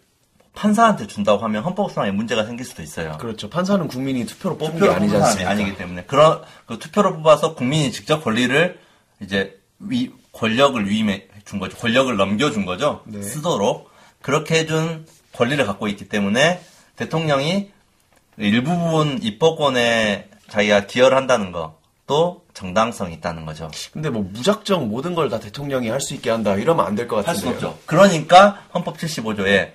판사한테 0.55 1.07
준다고 1.07 1.45
하면 1.45 1.63
헌법상에 1.63 2.11
문제가 2.11 2.45
생길 2.45 2.65
수도 2.67 2.83
있어요. 2.83 3.17
그렇죠. 3.19 3.49
판사는 3.51 3.87
국민이 3.89 4.25
투표로 4.27 4.57
뽑은 4.57 4.73
게 4.75 4.79
투표로 4.81 4.93
아니지 4.95 5.13
뽑은 5.13 5.21
사람이 5.21 5.27
않습니까? 5.45 5.51
아니기 5.51 5.77
때문에 5.79 6.05
그런 6.07 6.43
그 6.67 6.79
투표로 6.79 7.17
뽑아서 7.17 7.55
국민이 7.55 7.93
직접 7.93 8.25
권리를 8.25 8.79
이제 9.21 9.59
위, 9.79 10.11
권력을 10.33 10.89
위임해 10.89 11.27
준 11.45 11.59
거죠. 11.61 11.77
권력을 11.77 12.15
넘겨준 12.17 12.65
거죠. 12.67 13.03
네. 13.07 13.23
쓰도록 13.23 13.91
그렇게 14.23 14.57
해준 14.57 15.07
권리를 15.35 15.65
갖고 15.67 15.87
있기 15.89 16.09
때문에 16.09 16.61
대통령이 16.97 17.71
일부 18.39 18.77
분 18.77 19.19
입법권에 19.23 20.29
자기가 20.49 20.87
기여를 20.87 21.17
한다는 21.17 21.53
것도 22.07 22.45
정당성이 22.55 23.15
있다는 23.15 23.45
거죠. 23.47 23.71
근데 23.93 24.09
뭐 24.11 24.23
무작정 24.23 24.89
모든 24.89 25.15
걸 25.15 25.29
다 25.29 25.41
대통령이 25.41 25.89
할 25.89 26.01
수 26.01 26.15
있게 26.15 26.31
한다 26.31 26.55
이러면 26.55 26.87
안 26.87 26.95
될것할수 26.95 27.47
같은데요. 27.47 27.55
없죠. 27.71 27.79
그러니까 27.87 28.63
헌법 28.73 28.97
75조에 28.99 29.73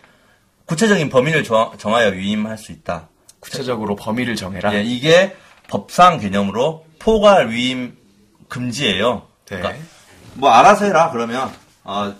구체적인 0.65 1.09
범위를 1.09 1.43
정- 1.43 1.73
정하여 1.77 2.09
위임할 2.11 2.57
수 2.57 2.71
있다. 2.71 3.09
구체적으로 3.41 3.95
범위를 3.95 4.35
정해라. 4.35 4.73
예, 4.75 4.83
이게 4.83 5.35
법상 5.67 6.19
개념으로 6.19 6.85
포괄 6.99 7.49
위임 7.49 7.97
금지예요. 8.47 9.27
네. 9.49 9.57
그러니까 9.57 9.83
뭐 10.35 10.49
알아서 10.51 10.85
해라 10.85 11.09
그러면 11.11 11.51
어, 11.83 12.13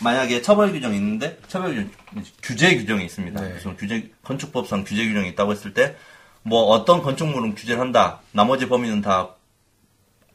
만약에 0.00 0.40
처벌 0.42 0.72
규정이 0.72 0.96
있는데 0.96 1.38
처벌 1.48 1.74
규정, 1.74 1.90
규제 2.42 2.76
규정이 2.76 3.04
있습니다. 3.04 3.40
네. 3.40 3.48
그래서 3.50 3.74
규제 3.76 4.10
건축법상 4.22 4.84
규제 4.84 5.06
규정이 5.06 5.28
있다고 5.30 5.52
했을 5.52 5.74
때 5.74 5.96
뭐 6.44 6.62
어떤 6.66 7.02
건축물은 7.02 7.54
규제를 7.56 7.80
한다. 7.80 8.20
나머지 8.32 8.68
범위는 8.68 9.00
다 9.02 9.28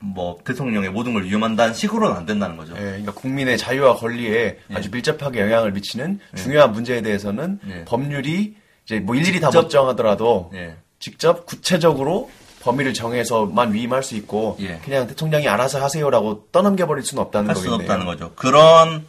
뭐 0.02 0.40
대통령의 0.46 0.92
모든 0.92 1.14
걸 1.14 1.26
위험한다는 1.26 1.74
식으로는 1.74 2.16
안 2.16 2.26
된다는 2.26 2.56
거죠. 2.56 2.72
예, 2.78 2.80
그러니까 2.84 3.12
국민의 3.12 3.58
자유와 3.58 3.98
권리에 3.98 4.58
아주 4.74 4.90
밀접하게 4.92 5.42
영향을 5.42 5.74
미치는 5.74 6.22
중요한 6.38 6.72
문제에 6.72 7.02
대해서는 7.02 7.60
예. 7.70 7.84
법률이 7.84 8.56
이제 8.86 9.00
뭐 9.02 9.16
일일이 9.16 9.42
다 9.42 9.50
직접- 9.50 9.64
못 9.64 9.68
정하더라도 9.70 10.52
예. 10.54 10.78
직접 11.00 11.46
구체적으로 11.46 12.32
범위를 12.62 12.94
정해서만 12.94 13.74
위임할 13.74 14.02
수 14.02 14.16
있고 14.16 14.56
예. 14.62 14.80
그냥 14.86 15.06
대통령이 15.06 15.50
알아서 15.50 15.84
하세요라고 15.84 16.48
떠넘겨 16.54 16.88
버릴 16.88 17.04
수는 17.04 17.22
없다는 17.22 17.50
할 17.50 17.58
수는 17.58 17.72
거겠네요. 17.72 17.92
없다는 17.94 18.06
거죠. 18.06 18.34
그런 18.36 19.06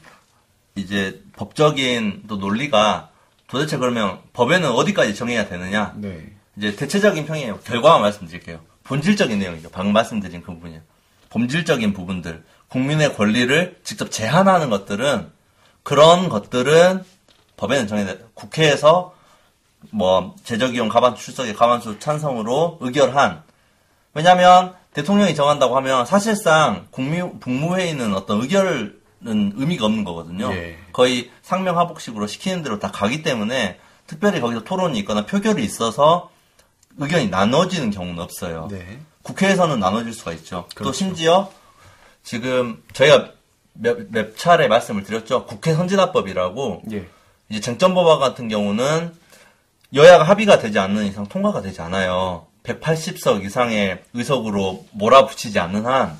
이제 0.75 1.23
법적인 1.37 2.25
또 2.27 2.35
논리가 2.39 3.11
도대체 3.47 3.77
그러면 3.77 4.19
법에는 4.33 4.69
어디까지 4.69 5.15
정해야 5.15 5.49
되느냐? 5.49 5.95
네. 5.99 6.33
이제 6.61 6.77
대체적인 6.77 7.25
평이에요. 7.25 7.61
결과만 7.61 8.03
말씀드릴게요. 8.03 8.61
본질적인 8.85 9.39
내용이죠. 9.39 9.71
방금 9.71 9.95
말씀드린 9.95 10.43
그 10.43 10.53
부분이요. 10.53 10.81
본질적인 11.31 11.95
부분들, 11.95 12.45
국민의 12.69 13.15
권리를 13.15 13.79
직접 13.83 14.11
제한하는 14.11 14.69
것들은 14.69 15.31
그런 15.83 16.29
것들은 16.29 17.03
법에는 17.57 17.87
정해야 17.87 18.07
돼. 18.07 18.19
국회에서 18.35 19.15
뭐 19.91 20.37
제적이용 20.45 20.91
가반수 20.91 21.25
출석의 21.25 21.55
가반수 21.55 21.99
찬성으로 21.99 22.79
의결한 22.81 23.43
왜냐하면 24.13 24.75
대통령이 24.93 25.35
정한다고 25.35 25.77
하면 25.77 26.05
사실상 26.05 26.89
국미, 26.91 27.23
국무회의는 27.23 28.15
어떤 28.15 28.43
의결은 28.43 29.01
의미가 29.23 29.87
없는 29.87 30.05
거거든요. 30.05 30.53
예. 30.53 30.79
거의 30.93 31.31
상명하복식으로 31.43 32.27
시키는 32.27 32.63
대로 32.63 32.79
다 32.79 32.91
가기 32.91 33.23
때문에 33.23 33.79
특별히 34.07 34.41
거기서 34.41 34.65
토론이 34.65 34.99
있거나 35.01 35.25
표결이 35.25 35.65
있어서 35.65 36.31
의견이 37.01 37.29
나눠지는 37.29 37.91
경우는 37.91 38.21
없어요. 38.21 38.69
네. 38.71 39.01
국회에서는 39.23 39.81
나눠질 39.81 40.13
수가 40.13 40.33
있죠. 40.33 40.67
또 40.71 40.75
그렇죠. 40.77 40.93
심지어 40.93 41.51
지금 42.23 42.83
저희가 42.93 43.33
몇, 43.73 44.11
몇 44.11 44.37
차례 44.37 44.69
말씀을 44.69 45.03
드렸죠. 45.03 45.47
국회 45.47 45.75
선진화법이라고 45.75 46.83
예. 46.93 47.09
이제 47.49 47.61
쟁점 47.61 47.95
법안 47.95 48.21
같은 48.21 48.49
경우는 48.49 49.15
여야가 49.95 50.25
합의가 50.25 50.59
되지 50.59 50.79
않는 50.79 51.07
이상 51.07 51.27
통과가 51.27 51.63
되지 51.63 51.81
않아요. 51.81 52.47
180석 52.63 53.45
이상의 53.45 54.03
의석으로 54.13 54.87
몰아붙이지 54.93 55.59
않는 55.59 55.87
한 55.87 56.19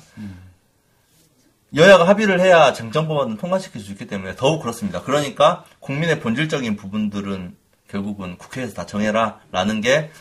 여야가 1.75 2.07
합의를 2.07 2.41
해야 2.41 2.73
쟁점 2.73 3.07
법안을 3.07 3.37
통과시킬 3.37 3.79
수 3.79 3.91
있기 3.91 4.07
때문에 4.07 4.35
더욱 4.35 4.61
그렇습니다. 4.61 5.03
그러니까 5.03 5.63
국민의 5.79 6.19
본질적인 6.19 6.75
부분들은 6.75 7.55
결국은 7.87 8.37
국회에서 8.37 8.73
다 8.73 8.85
정해라라는 8.85 9.81
게 9.81 10.11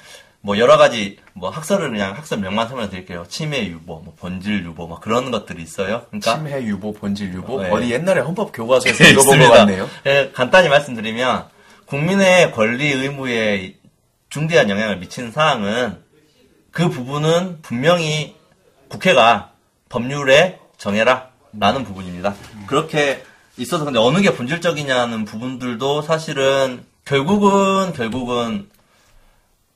뭐 0.42 0.58
여러 0.58 0.76
가지 0.78 1.18
뭐 1.34 1.50
학설을 1.50 1.90
그냥 1.90 2.16
학설 2.16 2.38
명만 2.38 2.68
설명드릴게요. 2.68 3.26
침해 3.28 3.66
유보, 3.66 4.00
뭐 4.00 4.14
본질 4.18 4.64
유보, 4.64 4.86
막 4.86 5.00
그런 5.00 5.30
것들이 5.30 5.62
있어요. 5.62 6.06
그러니까 6.08 6.36
침해 6.36 6.62
유보, 6.64 6.94
본질 6.94 7.32
유보. 7.34 7.62
네. 7.62 7.70
어디 7.70 7.90
옛날에 7.90 8.20
헌법 8.20 8.52
교과서에서 8.52 9.04
읽어본 9.10 9.38
것. 9.38 9.50
같네요. 9.50 9.88
예, 10.06 10.30
간단히 10.34 10.68
말씀드리면 10.68 11.44
국민의 11.86 12.52
권리 12.52 12.90
의무에 12.90 13.74
중대한 14.30 14.70
영향을 14.70 14.96
미치는 14.98 15.32
사항은 15.32 15.98
그 16.70 16.88
부분은 16.88 17.58
분명히 17.62 18.36
국회가 18.88 19.52
법률에 19.88 20.58
정해라 20.78 21.30
라는 21.58 21.84
부분입니다. 21.84 22.34
그렇게 22.66 23.22
있어서 23.56 23.84
근데 23.84 23.98
어느 23.98 24.20
게 24.20 24.32
본질적이냐는 24.34 25.24
부분들도 25.24 26.02
사실은 26.02 26.84
결국은 27.04 27.92
결국은 27.92 28.70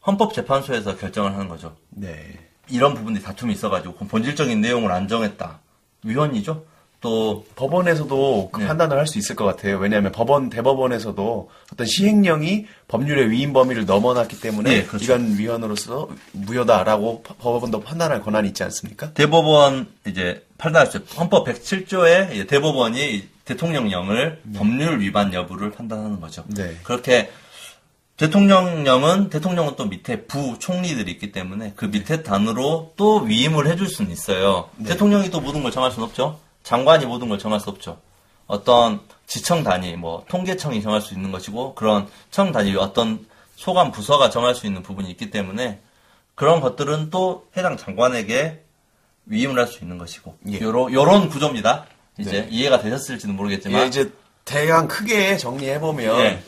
헌법재판소에서 0.06 0.96
결정을 0.96 1.32
하는 1.34 1.48
거죠. 1.48 1.76
네. 1.90 2.38
이런 2.68 2.94
부분들이 2.94 3.22
다툼이 3.24 3.52
있어가지고 3.54 3.94
본질적인 4.06 4.60
내용을 4.60 4.90
안 4.92 5.08
정했다. 5.08 5.60
위헌이죠. 6.04 6.64
또 7.00 7.44
법원에서도 7.54 8.48
그 8.50 8.60
네. 8.62 8.66
판단을 8.66 8.96
할 8.96 9.06
수 9.06 9.18
있을 9.18 9.36
것 9.36 9.44
같아요. 9.44 9.76
왜냐하면 9.76 10.10
법원 10.10 10.48
대법원에서도 10.48 11.50
어떤 11.70 11.86
시행령이 11.86 12.64
법률의 12.88 13.30
위임 13.30 13.52
범위를 13.52 13.84
넘어났기 13.84 14.40
때문에 14.40 14.70
네, 14.70 14.84
그렇죠. 14.86 15.04
이건 15.04 15.36
위헌으로서 15.38 16.08
무효다라고 16.32 17.22
파- 17.22 17.34
법원도 17.34 17.80
판단할 17.80 18.22
권한이 18.22 18.48
있지 18.48 18.62
않습니까? 18.64 19.12
대법원 19.12 19.88
이제 20.06 20.46
판단할 20.56 20.86
수. 20.90 21.04
헌법 21.18 21.46
107조에 21.46 22.48
대법원이 22.48 23.28
대통령령을 23.44 24.40
법률 24.56 25.00
위반 25.00 25.34
여부를 25.34 25.72
판단하는 25.72 26.18
거죠. 26.22 26.44
네. 26.48 26.74
그렇게 26.84 27.30
대통령령은 28.16 29.28
대통령은 29.28 29.74
또 29.76 29.86
밑에 29.86 30.22
부총리들이 30.26 31.10
있기 31.12 31.32
때문에 31.32 31.72
그 31.74 31.86
밑에 31.86 32.22
단으로 32.22 32.92
또 32.96 33.18
위임을 33.20 33.66
해줄 33.66 33.88
수는 33.88 34.12
있어요. 34.12 34.70
대통령이 34.86 35.30
또 35.30 35.40
모든 35.40 35.62
걸 35.62 35.72
정할 35.72 35.90
수는 35.90 36.06
없죠. 36.06 36.38
장관이 36.62 37.06
모든 37.06 37.28
걸 37.28 37.38
정할 37.38 37.58
수 37.58 37.70
없죠. 37.70 37.98
어떤 38.46 39.00
지청 39.26 39.64
단위, 39.64 39.96
뭐 39.96 40.24
통계청이 40.28 40.80
정할 40.82 41.00
수 41.00 41.14
있는 41.14 41.32
것이고 41.32 41.74
그런 41.74 42.06
청 42.30 42.52
단위 42.52 42.76
어떤 42.76 43.26
소관 43.56 43.90
부서가 43.90 44.30
정할 44.30 44.54
수 44.54 44.66
있는 44.66 44.82
부분이 44.82 45.10
있기 45.10 45.30
때문에 45.30 45.80
그런 46.34 46.60
것들은 46.60 47.10
또 47.10 47.46
해당 47.56 47.76
장관에게 47.76 48.62
위임을 49.26 49.58
할 49.58 49.66
수 49.66 49.82
있는 49.82 49.98
것이고 49.98 50.36
예. 50.50 50.60
요런 50.60 50.92
요런 50.92 51.28
구조입니다. 51.30 51.86
이제 52.18 52.42
네. 52.42 52.48
이해가 52.50 52.80
되셨을지는 52.80 53.34
모르겠지만 53.34 53.82
예, 53.82 53.86
이제 53.86 54.12
대강 54.44 54.86
크게 54.86 55.36
정리해 55.36 55.80
보면 55.80 56.20
예. 56.20 56.42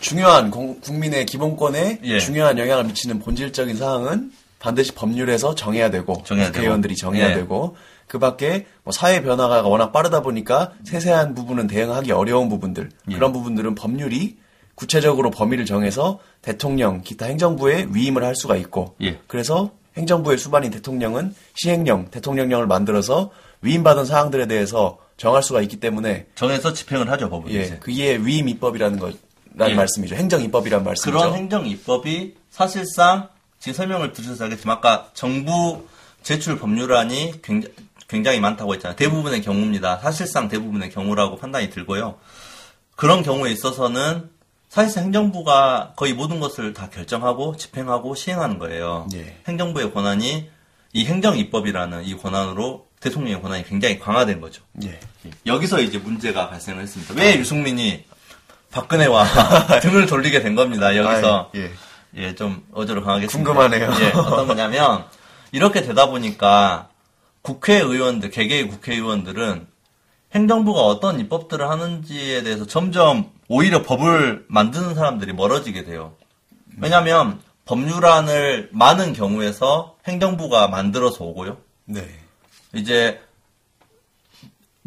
중요한 0.00 0.50
공- 0.50 0.80
국민의 0.80 1.26
기본권에 1.26 2.00
예. 2.04 2.18
중요한 2.20 2.58
영향을 2.58 2.84
미치는 2.84 3.18
본질적인 3.18 3.76
사항은 3.76 4.32
반드시 4.58 4.92
법률에서 4.92 5.54
정해야 5.54 5.90
되고 5.90 6.22
정해야. 6.24 6.46
국회의원들이 6.46 6.96
정해야 6.96 7.30
예. 7.30 7.34
되고 7.34 7.76
그밖에 8.06 8.66
뭐 8.84 8.92
사회 8.92 9.22
변화가 9.22 9.62
워낙 9.62 9.92
빠르다 9.92 10.22
보니까 10.22 10.72
세세한 10.84 11.34
부분은 11.34 11.66
대응하기 11.66 12.12
어려운 12.12 12.48
부분들 12.48 12.90
예. 13.10 13.14
그런 13.14 13.32
부분들은 13.32 13.74
법률이 13.74 14.36
구체적으로 14.74 15.30
범위를 15.30 15.64
정해서 15.66 16.20
대통령 16.40 17.02
기타 17.02 17.26
행정부에 17.26 17.88
위임을 17.90 18.22
할 18.24 18.34
수가 18.36 18.56
있고 18.56 18.94
예. 19.02 19.18
그래서 19.26 19.70
행정부의 19.96 20.38
수반인 20.38 20.70
대통령은 20.70 21.34
시행령 21.54 22.08
대통령령을 22.10 22.66
만들어서 22.68 23.30
위임받은 23.62 24.04
사항들에 24.04 24.46
대해서 24.46 24.98
정할 25.16 25.42
수가 25.42 25.60
있기 25.62 25.80
때문에 25.80 26.26
정해서 26.36 26.72
집행을 26.72 27.10
하죠 27.10 27.28
법은 27.28 27.50
예. 27.52 27.76
그게 27.80 28.16
위임 28.16 28.48
입법이라는 28.48 28.98
거라는 29.00 29.18
예. 29.66 29.74
말씀이죠. 29.74 30.14
행정 30.14 30.42
입법이라는 30.42 30.84
말씀이죠. 30.84 31.18
그런 31.18 31.34
행정 31.34 31.66
입법이 31.66 32.34
사실상 32.50 33.28
지금 33.58 33.74
설명을 33.74 34.12
들으셔서 34.12 34.44
알겠지만 34.44 34.76
아까 34.76 35.10
정부 35.14 35.86
제출 36.22 36.58
법률안이 36.58 37.42
굉장히, 37.42 37.74
굉장히 38.08 38.40
많다고 38.40 38.74
했잖아요. 38.74 38.96
대부분의 38.96 39.42
경우입니다. 39.42 39.98
사실상 39.98 40.48
대부분의 40.48 40.90
경우라고 40.90 41.36
판단이 41.36 41.70
들고요. 41.70 42.18
그런 42.96 43.22
경우에 43.22 43.50
있어서는 43.52 44.30
사실상 44.68 45.04
행정부가 45.04 45.94
거의 45.96 46.12
모든 46.12 46.40
것을 46.40 46.74
다 46.74 46.90
결정하고 46.90 47.56
집행하고 47.56 48.14
시행하는 48.14 48.58
거예요. 48.58 49.06
예. 49.14 49.38
행정부의 49.48 49.92
권한이 49.94 50.50
이 50.92 51.04
행정 51.06 51.38
입법이라는 51.38 52.04
이 52.04 52.16
권한으로 52.16 52.86
대통령의 53.00 53.40
권한이 53.40 53.64
굉장히 53.64 53.98
강화된 53.98 54.40
거죠. 54.40 54.62
예. 54.84 54.98
여기서 55.46 55.80
이제 55.80 55.98
문제가 55.98 56.50
발생을 56.50 56.82
했습니다. 56.82 57.14
왜 57.14 57.38
유승민이 57.38 58.04
박근혜와 58.70 59.24
등을 59.80 60.06
돌리게 60.06 60.42
된 60.42 60.54
겁니다. 60.54 60.96
여기서 60.96 61.50
아이, 61.54 61.60
예. 61.60 61.70
예, 62.16 62.34
좀 62.34 62.64
어조로 62.72 63.02
강하겠습니다. 63.04 63.52
궁금하네요. 63.52 63.92
예, 64.00 64.08
어떤 64.18 64.46
거냐면 64.46 65.04
이렇게 65.52 65.82
되다 65.82 66.06
보니까 66.06 66.88
국회의원들, 67.42 68.30
개개의 68.30 68.68
국회의원들은 68.68 69.66
행정부가 70.34 70.80
어떤 70.82 71.20
입법들을 71.20 71.68
하는지에 71.68 72.42
대해서 72.42 72.66
점점 72.66 73.30
오히려 73.48 73.82
법을 73.82 74.44
만드는 74.48 74.94
사람들이 74.94 75.32
멀어지게 75.32 75.84
돼요. 75.84 76.14
왜냐하면 76.78 77.40
법률안을 77.64 78.68
많은 78.72 79.14
경우에서 79.14 79.96
행정부가 80.06 80.68
만들어서 80.68 81.24
오고요. 81.24 81.56
네. 81.86 82.06
이제 82.74 83.20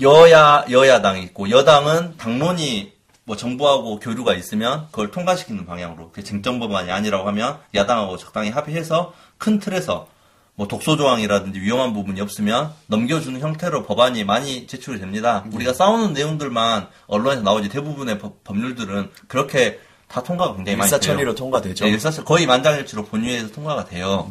여야 0.02 0.66
여야당이 0.70 1.24
있고 1.24 1.50
여당은 1.50 2.18
당론이 2.18 2.91
뭐 3.32 3.38
정부하고 3.38 4.02
교류가 4.02 4.34
있으면 4.34 4.88
그걸 4.92 5.10
통과시키는 5.10 5.66
방향으로 5.66 6.12
쟁점 6.22 6.60
법안이 6.60 6.92
아니라고 6.92 7.26
하면 7.30 7.60
야당하고 7.74 8.18
적당히 8.18 8.50
합의해서 8.50 9.14
큰 9.38 9.58
틀에서 9.58 10.10
뭐 10.56 10.68
독소 10.68 10.98
조항이라든지 10.98 11.62
위험한 11.62 11.94
부분이 11.94 12.20
없으면 12.20 12.74
넘겨주는 12.88 13.40
형태로 13.40 13.84
법안이 13.86 14.26
많이 14.26 14.68
제출이 14.68 15.00
됩니다. 15.00 15.46
우리가 15.54 15.72
싸우는 15.72 16.12
내용들만 16.12 16.90
언론에서 17.08 17.42
나오지 17.42 17.70
대부분의 17.70 18.20
법, 18.20 18.44
법률들은 18.44 19.12
그렇게 19.30 19.80
다 20.10 20.22
통과가 20.22 20.58
굉장히 20.58 20.76
많이 20.76 20.90
돼요. 20.90 20.98
일사천리로 20.98 21.36
통과되죠. 21.36 21.86
네, 21.86 21.92
일사천 21.92 22.26
거의 22.26 22.46
만장일치로 22.46 23.06
본회의에서 23.06 23.54
통과가 23.54 23.86
돼요. 23.86 24.28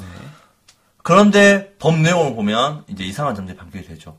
그런데 1.03 1.73
법 1.79 1.99
내용을 1.99 2.35
보면 2.35 2.85
이제 2.89 3.03
이상한 3.05 3.35
점들이 3.35 3.57
반복이 3.57 3.83
되죠. 3.87 4.19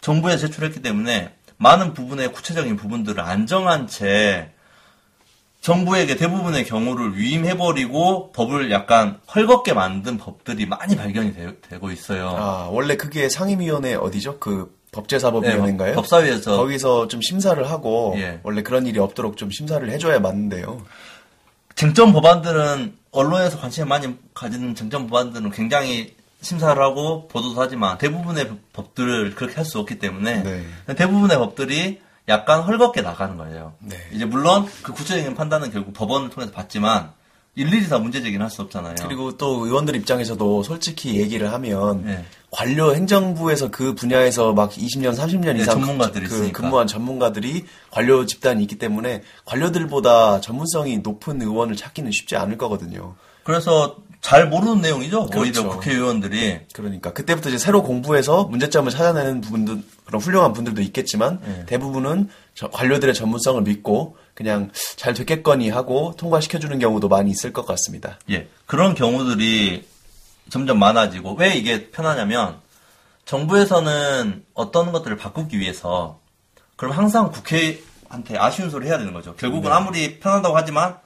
정부에 0.00 0.38
제출했기 0.38 0.80
때문에 0.80 1.34
많은 1.58 1.94
부분의 1.94 2.32
구체적인 2.32 2.76
부분들을 2.76 3.20
안 3.20 3.46
정한 3.46 3.86
채 3.86 4.50
정부에게 5.60 6.16
대부분의 6.16 6.64
경우를 6.64 7.16
위임해버리고 7.16 8.30
법을 8.32 8.70
약간 8.70 9.18
헐겁게 9.34 9.72
만든 9.72 10.16
법들이 10.16 10.66
많이 10.66 10.94
발견이 10.94 11.34
되, 11.34 11.78
고 11.78 11.90
있어요. 11.90 12.28
아, 12.28 12.68
원래 12.70 12.96
그게 12.96 13.28
상임위원회 13.28 13.94
어디죠? 13.94 14.38
그 14.38 14.76
법제사법위원회인가요? 14.92 15.90
네, 15.90 15.94
법사위에서 15.94 16.56
거기서 16.56 17.08
좀 17.08 17.20
심사를 17.20 17.68
하고 17.68 18.14
예. 18.16 18.40
원래 18.44 18.62
그런 18.62 18.86
일이 18.86 18.98
없도록 18.98 19.36
좀 19.36 19.50
심사를 19.50 19.88
해줘야 19.90 20.20
맞는데요. 20.20 20.82
쟁점 21.74 22.12
법안들은 22.12 22.96
언론에서 23.10 23.58
관심을 23.58 23.88
많이 23.88 24.16
가지는 24.34 24.74
쟁점 24.74 25.08
법안들은 25.08 25.50
굉장히 25.50 26.14
심사를 26.46 26.80
하고 26.80 27.26
보도도 27.28 27.60
하지만 27.60 27.98
대부분의 27.98 28.50
법들을 28.72 29.34
그렇게 29.34 29.56
할 29.56 29.64
수 29.66 29.80
없기 29.80 29.98
때문에 29.98 30.42
네. 30.44 30.94
대부분의 30.94 31.38
법들이 31.38 32.00
약간 32.28 32.62
헐겁게 32.62 33.02
나가는 33.02 33.36
거예요. 33.36 33.74
네. 33.80 33.96
이제 34.12 34.24
물론 34.24 34.66
그 34.82 34.92
구체적인 34.92 35.34
판단은 35.34 35.72
결국 35.72 35.92
법원을 35.92 36.30
통해서 36.30 36.52
받지만 36.52 37.10
일일이 37.56 37.88
다 37.88 37.98
문제 37.98 38.22
제기는 38.22 38.44
할 38.44 38.50
수 38.50 38.62
없잖아요. 38.62 38.94
그리고 39.02 39.36
또 39.36 39.64
의원들 39.66 39.96
입장에서도 39.96 40.62
솔직히 40.62 41.18
얘기를 41.18 41.52
하면 41.52 42.04
네. 42.04 42.24
관료 42.52 42.94
행정부에서 42.94 43.70
그 43.70 43.94
분야에서 43.94 44.52
막 44.52 44.70
20년, 44.70 45.16
30년 45.16 45.54
네, 45.54 45.62
이상 45.62 45.80
전문가들이 45.80 46.26
그 46.26 46.34
있으니까. 46.34 46.62
근무한 46.62 46.86
전문가들이 46.86 47.64
관료 47.90 48.24
집단이 48.24 48.62
있기 48.62 48.76
때문에 48.78 49.22
관료들보다 49.46 50.40
전문성이 50.40 50.98
높은 50.98 51.42
의원을 51.42 51.76
찾기는 51.76 52.12
쉽지 52.12 52.36
않을 52.36 52.56
거거든요. 52.56 53.16
그래서 53.46 53.96
잘 54.20 54.48
모르는 54.48 54.80
내용이죠. 54.80 55.28
오히려 55.36 55.62
그렇죠. 55.62 55.68
국회의원들이 55.68 56.62
그러니까 56.72 57.12
그때부터 57.12 57.48
이제 57.48 57.58
새로 57.58 57.84
공부해서 57.84 58.42
문제점을 58.44 58.90
찾아내는 58.90 59.40
부분도 59.40 59.78
그런 60.04 60.20
훌륭한 60.20 60.52
분들도 60.52 60.82
있겠지만 60.82 61.38
네. 61.44 61.64
대부분은 61.66 62.28
저- 62.56 62.68
관료들의 62.70 63.14
전문성을 63.14 63.62
믿고 63.62 64.16
그냥 64.34 64.72
잘 64.96 65.14
됐겠거니 65.14 65.70
하고 65.70 66.14
통과시켜주는 66.18 66.76
경우도 66.80 67.06
많이 67.08 67.30
있을 67.30 67.52
것 67.52 67.64
같습니다. 67.66 68.18
예, 68.28 68.48
그런 68.66 68.94
경우들이 68.96 69.86
점점 70.50 70.80
많아지고 70.80 71.34
왜 71.38 71.54
이게 71.54 71.90
편하냐면 71.92 72.56
정부에서는 73.26 74.44
어떤 74.54 74.90
것들을 74.90 75.16
바꾸기 75.16 75.58
위해서 75.60 76.18
그럼 76.74 76.92
항상 76.94 77.30
국회한테 77.30 78.36
아쉬운 78.38 78.70
소리 78.70 78.88
해야 78.88 78.98
되는 78.98 79.12
거죠. 79.12 79.36
결국은 79.36 79.70
아무리 79.70 80.18
편하다고 80.18 80.56
하지만 80.56 80.96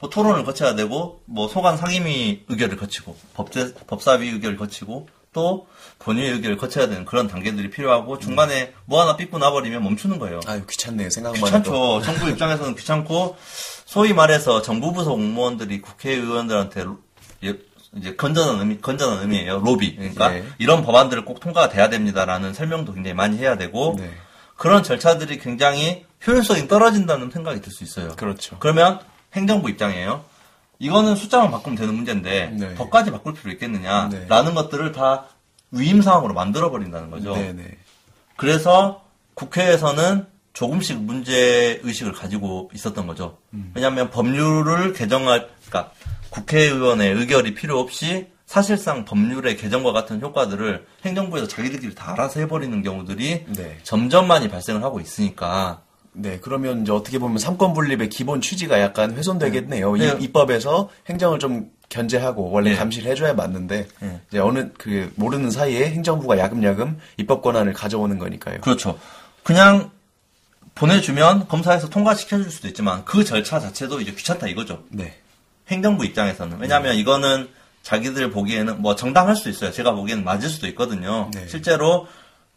뭐 0.00 0.10
토론을 0.10 0.44
거쳐야 0.44 0.74
되고 0.74 1.22
뭐 1.26 1.48
소관 1.48 1.76
상임위 1.76 2.44
의결을 2.48 2.76
거치고 2.76 3.16
법제 3.34 3.74
법사위 3.86 4.28
의결을 4.30 4.56
거치고 4.56 5.08
또 5.32 5.66
본회의 5.98 6.30
의결을 6.32 6.56
거쳐야 6.56 6.88
되는 6.88 7.04
그런 7.04 7.28
단계들이 7.28 7.70
필요하고 7.70 8.18
중간에 8.18 8.72
뭐 8.86 9.00
하나 9.02 9.16
삐꾸 9.16 9.38
나버리면 9.38 9.82
멈추는 9.82 10.18
거예요. 10.18 10.40
아유 10.46 10.64
귀찮네요 10.66 11.10
생각만 11.10 11.40
해도. 11.54 11.98
귀찮죠. 11.98 12.02
정부 12.02 12.30
입장에서는 12.30 12.74
귀찮고 12.74 13.36
소위 13.84 14.12
말해서 14.12 14.62
정부 14.62 14.92
부서 14.92 15.10
공무원들이 15.10 15.80
국회의원들한테 15.82 16.84
로- 16.84 16.98
예, 17.44 17.54
이제 17.96 18.14
건전한 18.16 18.60
의미 18.60 18.78
건전한 18.80 19.20
의미예요. 19.20 19.58
로비. 19.60 19.96
그러니까 19.96 20.28
네. 20.30 20.44
이런 20.58 20.82
법안들을 20.82 21.24
꼭 21.24 21.40
통과가 21.40 21.68
돼야 21.68 21.88
됩니다라는 21.90 22.54
설명도 22.54 22.94
굉장히 22.94 23.14
많이 23.14 23.36
해야 23.38 23.56
되고 23.58 23.94
네. 23.98 24.10
그런 24.56 24.82
절차들이 24.82 25.38
굉장히 25.38 26.04
효율성이 26.26 26.66
떨어진다는 26.66 27.30
생각이 27.30 27.60
들 27.60 27.70
수 27.70 27.84
있어요. 27.84 28.08
그렇죠. 28.16 28.56
그러면 28.58 29.00
행정부 29.36 29.70
입장이에요. 29.70 30.24
이거는 30.78 31.16
숫자만 31.16 31.50
바꾸면 31.50 31.76
되는 31.76 31.94
문제인데 31.94 32.50
네. 32.58 32.74
법까지 32.74 33.10
바꿀 33.10 33.34
필요 33.34 33.52
있겠느냐라는 33.52 34.28
네. 34.28 34.54
것들을 34.54 34.92
다 34.92 35.26
위임 35.70 36.02
사항으로 36.02 36.34
만들어 36.34 36.70
버린다는 36.70 37.10
거죠. 37.10 37.34
네네. 37.34 37.64
그래서 38.36 39.04
국회에서는 39.34 40.26
조금씩 40.52 41.02
문제 41.02 41.80
의식을 41.82 42.12
가지고 42.12 42.70
있었던 42.74 43.06
거죠. 43.06 43.38
왜냐하면 43.74 44.10
법률을 44.10 44.94
개정할, 44.94 45.48
그러니까 45.66 45.92
국회의원의 46.30 47.12
의결이 47.14 47.54
필요 47.54 47.78
없이 47.78 48.28
사실상 48.46 49.04
법률의 49.04 49.56
개정과 49.56 49.92
같은 49.92 50.20
효과들을 50.22 50.86
행정부에서 51.04 51.48
자기들끼리 51.48 51.94
다 51.94 52.12
알아서 52.12 52.40
해버리는 52.40 52.80
경우들이 52.82 53.46
네. 53.48 53.78
점점 53.82 54.28
많이 54.28 54.48
발생을 54.48 54.82
하고 54.82 55.00
있으니까 55.00 55.82
네, 56.18 56.38
그러면 56.40 56.82
이제 56.82 56.92
어떻게 56.92 57.18
보면 57.18 57.38
삼권 57.38 57.74
분립의 57.74 58.08
기본 58.08 58.40
취지가 58.40 58.80
약간 58.80 59.12
훼손되겠네요. 59.12 59.92
네. 59.96 60.16
이, 60.18 60.24
입법에서 60.24 60.88
행정을 61.08 61.38
좀 61.38 61.70
견제하고 61.90 62.50
원래 62.50 62.70
네. 62.70 62.76
감시를 62.76 63.10
해줘야 63.10 63.34
맞는데 63.34 63.86
네. 64.00 64.20
이제 64.28 64.38
어느 64.38 64.70
그 64.78 65.12
모르는 65.16 65.50
사이에 65.50 65.90
행정부가 65.90 66.38
야금야금 66.38 66.98
입법 67.18 67.42
권한을 67.42 67.74
가져오는 67.74 68.18
거니까요. 68.18 68.60
그렇죠. 68.62 68.98
그냥 69.42 69.90
보내주면 70.74 71.48
검사에서 71.48 71.90
통과시켜줄 71.90 72.50
수도 72.50 72.68
있지만 72.68 73.04
그 73.04 73.24
절차 73.24 73.60
자체도 73.60 74.00
이제 74.00 74.12
귀찮다 74.12 74.48
이거죠. 74.48 74.84
네, 74.88 75.14
행정부 75.68 76.04
입장에서는 76.06 76.58
왜냐하면 76.60 76.96
이거는 76.96 77.48
자기들 77.82 78.30
보기에는 78.30 78.80
뭐 78.80 78.96
정당할 78.96 79.36
수도 79.36 79.50
있어요. 79.50 79.70
제가 79.70 79.92
보기에는 79.92 80.24
맞을 80.24 80.48
수도 80.48 80.66
있거든요. 80.68 81.30
네. 81.34 81.46
실제로 81.46 82.08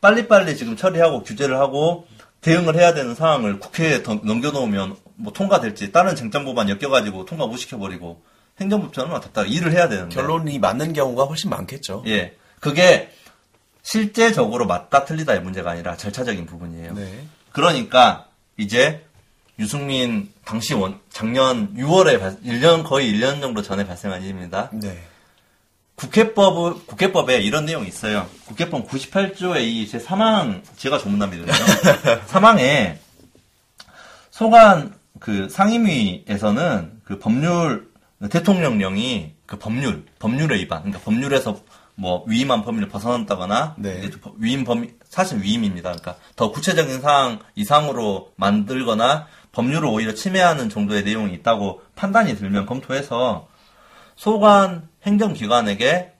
빨리빨리 0.02 0.56
지금 0.56 0.78
처리하고 0.78 1.24
규제를 1.24 1.58
하고 1.60 2.08
대응을 2.42 2.76
해야 2.76 2.94
되는 2.94 3.16
상황을 3.16 3.60
국회에 3.60 4.04
더 4.04 4.16
넘겨놓으면 4.16 4.96
뭐 5.16 5.34
통과될지 5.34 5.92
다른 5.92 6.16
쟁점 6.16 6.46
법안 6.46 6.70
엮여가지고 6.70 7.26
통과 7.26 7.48
못 7.48 7.58
시켜버리고 7.58 8.22
행정부처는 8.62 9.12
답답 9.20 9.46
일을 9.48 9.72
해야 9.74 9.90
되는데 9.90 10.16
결론이 10.16 10.60
맞는 10.60 10.94
경우가 10.94 11.26
훨씬 11.26 11.50
많겠죠. 11.50 12.04
예 12.08 12.36
그게 12.60 13.12
실제적으로 13.82 14.68
맞다 14.68 15.06
틀리다의 15.06 15.42
문제가 15.42 15.72
아니라 15.72 15.98
절차적인 15.98 16.46
부분이에요. 16.46 16.94
네. 16.94 17.26
그러니까 17.52 18.28
이제 18.58 19.06
유승민 19.58 20.32
당시 20.46 20.74
원 20.74 21.00
작년 21.10 21.76
6월에 21.76 22.42
1년 22.44 22.84
거의 22.84 23.12
1년 23.14 23.42
정도 23.42 23.62
전에 23.62 23.86
발생한 23.86 24.24
일입니다. 24.24 24.70
네. 24.74 25.02
국회법 26.00 26.88
국회법에 26.88 27.42
이런 27.42 27.66
내용이 27.66 27.88
있어요. 27.90 28.26
국회법 28.46 28.88
98조의 28.88 29.64
이제 29.64 30.00
사망 30.00 30.64
제가 30.78 30.98
전문납니다. 30.98 31.54
사망에 32.28 33.00
소관 34.32 34.94
그 35.20 35.50
상임위에서는 35.50 37.02
그 37.04 37.20
법률 37.20 37.92
대통령령이 38.32 39.34
그 39.46 39.60
법률 39.60 40.06
법률의 40.20 40.62
위반 40.62 40.84
그러니까 40.84 41.04
법률에서 41.04 41.60
뭐 41.96 42.24
위임한 42.28 42.64
범위를 42.64 42.88
벗어난다거나 42.88 43.76
네. 43.78 44.10
위임 44.38 44.64
범위 44.64 44.92
사실 45.10 45.42
위임입니다. 45.42 45.90
그러니까 45.90 46.16
더 46.38 46.50
구체적인 46.52 47.02
사항 47.02 47.40
이상으로 47.56 48.32
만들거나 48.38 49.28
법률을 49.52 49.90
오히려 49.90 50.14
침해하는 50.14 50.70
정도의 50.70 51.04
내용이 51.04 51.34
있다고 51.34 51.82
판단이 51.96 52.38
들면 52.38 52.68
검토해서 52.68 53.49
소관 54.20 54.90
행정기관에게 55.04 56.12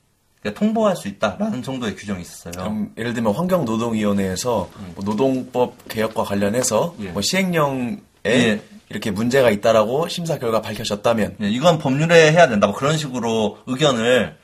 통보할 0.56 0.96
수 0.96 1.10
있다라는 1.10 1.62
정도의 1.62 1.98
규정이 1.98 2.22
있었어요. 2.22 2.88
예를 2.98 3.14
들면 3.14 3.36
환경노동위원회에서 3.36 4.70
뭐 4.96 5.04
노동법 5.04 5.90
개혁과 5.90 6.24
관련해서 6.24 6.96
예. 7.02 7.10
뭐 7.10 7.22
시행령에 7.22 7.98
예. 8.26 8.62
이렇게 8.88 9.12
문제가 9.12 9.50
있다라고 9.50 10.08
심사 10.08 10.40
결과 10.40 10.62
밝혀졌다면 10.62 11.36
예, 11.42 11.50
이건 11.50 11.78
법률에 11.78 12.32
해야 12.32 12.48
된다. 12.48 12.68
뭐 12.68 12.76
그런 12.78 12.98
식으로 12.98 13.58
의견을 13.68 14.38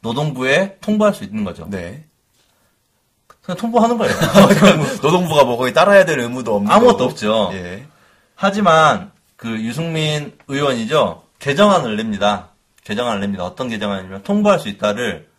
노동부에 0.00 0.78
통보할 0.80 1.12
수 1.12 1.24
있는 1.24 1.44
거죠. 1.44 1.66
네. 1.68 2.06
그냥 3.42 3.58
통보하는 3.58 3.98
거예요. 3.98 4.14
노동부가 5.02 5.44
뭐 5.44 5.58
거기 5.58 5.74
따라야 5.74 6.06
될 6.06 6.18
의무도 6.18 6.56
없는 6.56 6.72
아무것도 6.72 6.96
거고. 6.96 7.10
없죠. 7.10 7.50
예. 7.52 7.84
하지만 8.34 9.12
그 9.36 9.50
유승민 9.60 10.32
의원이죠. 10.48 11.24
개정안을 11.40 11.96
냅니다. 11.96 12.51
개정안을 12.84 13.20
냅니다. 13.20 13.44
어떤 13.44 13.68
개정안이냐면 13.68 14.22
통보할 14.22 14.58
수 14.58 14.68
있다를 14.68 15.30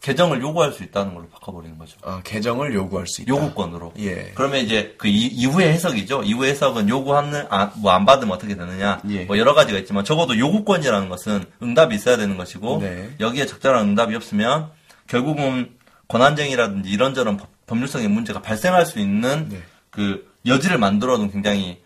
개정을 0.00 0.40
요구할 0.40 0.72
수 0.72 0.84
있다는 0.84 1.14
걸로 1.14 1.26
바꿔버리는 1.28 1.76
거죠. 1.78 1.96
아, 2.02 2.20
개정을 2.22 2.74
요구할 2.74 3.06
수 3.08 3.22
있다. 3.22 3.28
요구권으로. 3.30 3.94
예. 3.98 4.30
그러면 4.34 4.60
이제 4.60 4.94
그 4.98 5.08
이, 5.08 5.26
이후의 5.26 5.72
해석이죠. 5.72 6.22
이후의 6.22 6.50
해석은 6.52 6.88
요구하는 6.88 7.46
아, 7.50 7.72
뭐 7.76 7.92
안 7.92 8.04
받으면 8.04 8.32
어떻게 8.34 8.54
되느냐. 8.54 9.00
예. 9.08 9.24
뭐 9.24 9.36
여러 9.38 9.54
가지가 9.54 9.78
있지만 9.80 10.04
적어도 10.04 10.38
요구권이라는 10.38 11.08
것은 11.08 11.44
응답이 11.62 11.94
있어야 11.96 12.16
되는 12.18 12.36
것이고 12.36 12.78
네. 12.82 13.10
여기에 13.20 13.46
적절한 13.46 13.88
응답이 13.88 14.14
없으면 14.14 14.70
결국은 15.08 15.70
권한쟁이라든지 16.08 16.88
이런저런 16.90 17.36
법- 17.38 17.48
법률성의 17.66 18.06
문제가 18.08 18.42
발생할 18.42 18.86
수 18.86 19.00
있는 19.00 19.48
네. 19.48 19.60
그 19.90 20.30
여지를 20.46 20.78
만들어둔 20.78 21.30
굉장히 21.32 21.82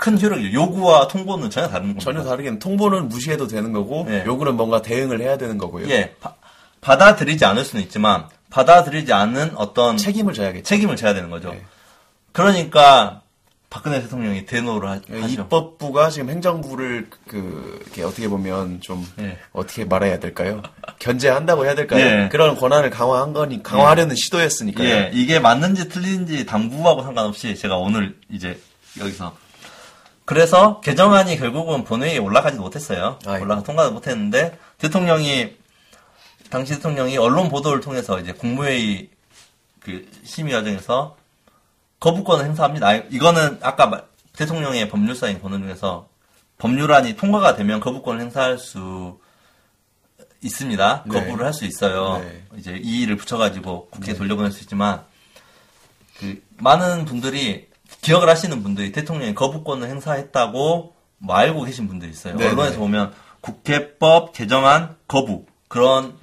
큰 0.00 0.20
효력이죠. 0.20 0.52
요구와 0.52 1.08
통보는 1.08 1.50
전혀 1.50 1.68
다른 1.68 1.88
겁니다. 1.88 2.02
전혀 2.04 2.24
다르게 2.24 2.58
통보는 2.58 3.08
무시해도 3.10 3.46
되는 3.46 3.70
거고 3.72 4.06
예. 4.08 4.24
요구는 4.26 4.56
뭔가 4.56 4.80
대응을 4.82 5.20
해야 5.20 5.36
되는 5.36 5.58
거고요. 5.58 5.88
예, 5.90 6.14
바- 6.20 6.34
받아들이지 6.80 7.44
않을 7.44 7.64
수는 7.66 7.84
있지만 7.84 8.24
받아들이지 8.48 9.12
않은 9.12 9.52
어떤 9.56 9.98
책임을 9.98 10.32
져야겠죠. 10.32 10.64
책임을 10.64 10.96
져야 10.96 11.12
되는 11.12 11.28
거죠. 11.28 11.50
네. 11.52 11.62
그러니까 12.32 13.20
박근혜 13.68 14.00
대통령이 14.00 14.46
대노를 14.46 14.88
하, 14.88 15.00
예, 15.12 15.20
하죠. 15.20 15.42
입법부가 15.42 16.08
지금 16.10 16.30
행정부를 16.30 17.08
그 17.28 17.84
어떻게 18.04 18.26
보면 18.26 18.80
좀 18.80 19.06
예. 19.20 19.38
어떻게 19.52 19.84
말해야 19.84 20.18
될까요? 20.18 20.62
견제한다고 20.98 21.66
해야 21.66 21.74
될까요? 21.74 22.00
예. 22.24 22.28
그런 22.32 22.56
권한을 22.56 22.88
강화한 22.90 23.32
거니 23.34 23.62
강화하려는 23.62 24.16
시도였으니까요. 24.16 24.88
예, 24.88 25.10
이게 25.12 25.38
맞는지 25.38 25.88
틀린지 25.90 26.46
당부하고 26.46 27.02
상관없이 27.02 27.54
제가 27.54 27.76
오늘 27.76 28.16
이제 28.30 28.58
여기서 28.98 29.36
그래서 30.34 30.80
개정안이 30.80 31.38
결국은 31.38 31.82
본회의에 31.82 32.18
올라가지도 32.18 32.62
못했어요. 32.62 33.18
아이고. 33.26 33.44
올라가 33.44 33.64
통과도 33.64 33.90
못했는데 33.90 34.56
대통령이 34.78 35.56
당시 36.50 36.74
대통령이 36.74 37.18
언론 37.18 37.48
보도를 37.48 37.80
통해서 37.80 38.20
이제 38.20 38.30
국무회의 38.30 39.10
그 39.80 40.08
심의 40.22 40.52
과정에서 40.52 41.16
거부권을 41.98 42.44
행사합니다. 42.44 42.86
아, 42.88 42.94
이거는 43.10 43.58
아까 43.60 43.86
말- 43.88 44.04
대통령의 44.36 44.88
법률사인 44.88 45.42
권한 45.42 45.62
중에서 45.62 46.06
법률안이 46.58 47.16
통과가 47.16 47.56
되면 47.56 47.80
거부권을 47.80 48.20
행사할 48.20 48.56
수 48.56 49.18
있습니다. 50.42 51.06
네. 51.08 51.12
거부를 51.24 51.44
할 51.44 51.52
수 51.52 51.64
있어요. 51.64 52.18
네. 52.18 52.44
이제 52.56 52.76
이의를 52.80 53.16
붙여가지고 53.16 53.88
국회에 53.90 54.14
돌려보낼 54.14 54.52
수 54.52 54.60
있지만 54.62 55.02
그 56.20 56.40
많은 56.58 57.04
분들이 57.04 57.68
기억을 58.02 58.28
하시는 58.28 58.62
분들이 58.62 58.92
대통령이 58.92 59.34
거부권을 59.34 59.88
행사했다고 59.88 60.94
뭐 61.18 61.36
알고 61.36 61.64
계신 61.64 61.86
분들이 61.86 62.10
있어요. 62.10 62.36
네, 62.36 62.48
언론에서 62.48 62.72
네. 62.72 62.78
보면 62.78 63.12
국회법 63.40 64.32
개정안 64.32 64.96
거부 65.06 65.44
그런 65.68 66.14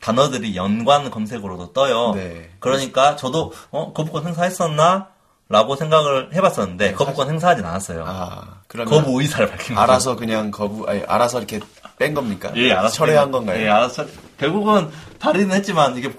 단어들이 0.00 0.56
연관 0.56 1.10
검색어로도 1.10 1.72
떠요. 1.72 2.12
네. 2.14 2.50
그러니까 2.58 3.16
저도 3.16 3.52
어 3.70 3.92
거부권 3.92 4.26
행사했었나? 4.26 5.12
라고 5.48 5.76
생각을 5.76 6.34
해봤었는데 6.34 6.94
거부권 6.94 7.28
행사하진 7.28 7.64
않았어요. 7.64 8.04
아, 8.06 8.60
거부 8.68 9.20
의사를 9.20 9.46
밝힌 9.48 9.74
거죠. 9.76 9.80
알아서 9.80 10.16
그냥 10.16 10.50
거부 10.50 10.88
아니 10.88 11.02
알아서 11.02 11.38
이렇게 11.38 11.60
뺀 11.98 12.14
겁니까? 12.14 12.50
예, 12.56 12.72
알아서 12.72 12.94
철회한 12.94 13.26
뺀- 13.26 13.32
건가요? 13.32 13.60
예, 13.62 13.68
알아서 13.68 13.94
철- 14.04 14.08
결국은 14.38 14.90
발의는 15.18 15.54
했지만 15.56 15.96
이게 15.96 16.10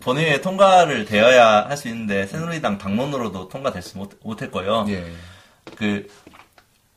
본회의에 0.00 0.40
통과를 0.40 1.04
되어야 1.04 1.68
할 1.68 1.76
수 1.76 1.88
있는데 1.88 2.26
새누리당 2.26 2.78
당론으로도 2.78 3.48
못, 3.98 4.18
못했고요. 4.22 4.86
예. 4.88 5.04
그 5.76 6.08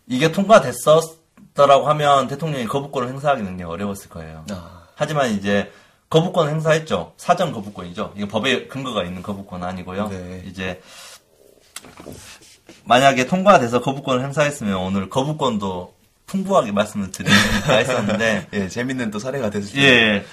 이게 0.08 0.32
통과됐었더라고 0.32 1.88
하면 1.90 2.28
대통령이 2.28 2.66
거부권을 2.68 3.10
행사하기는 3.10 3.58
어려웠을 3.64 4.10
거예요. 4.10 4.46
아, 4.50 4.84
하지만 4.96 5.32
이제 5.32 5.72
거부권 6.10 6.50
행사했죠. 6.50 7.14
사전 7.18 7.52
거부권이죠. 7.54 8.14
이게 8.16 8.28
법에 8.28 8.68
근거가 8.68 9.04
있는 9.04 9.22
거부권 9.22 9.64
아니고요. 9.64 10.10
네. 10.10 10.44
이제 10.48 10.82
만약에 12.86 13.28
통과돼서 13.28 13.82
거부권을 13.82 14.24
행사했으면 14.24 14.76
오늘 14.78 15.10
거부권도 15.10 15.94
풍부하게 16.26 16.72
말씀을 16.72 17.12
드리겠다 17.12 17.74
했었는데 17.78 18.48
예, 18.54 18.68
재밌는 18.70 19.12
또 19.12 19.20
사례가 19.20 19.50
됐을 19.50 19.78
예. 19.80 19.90
때. 20.20 20.26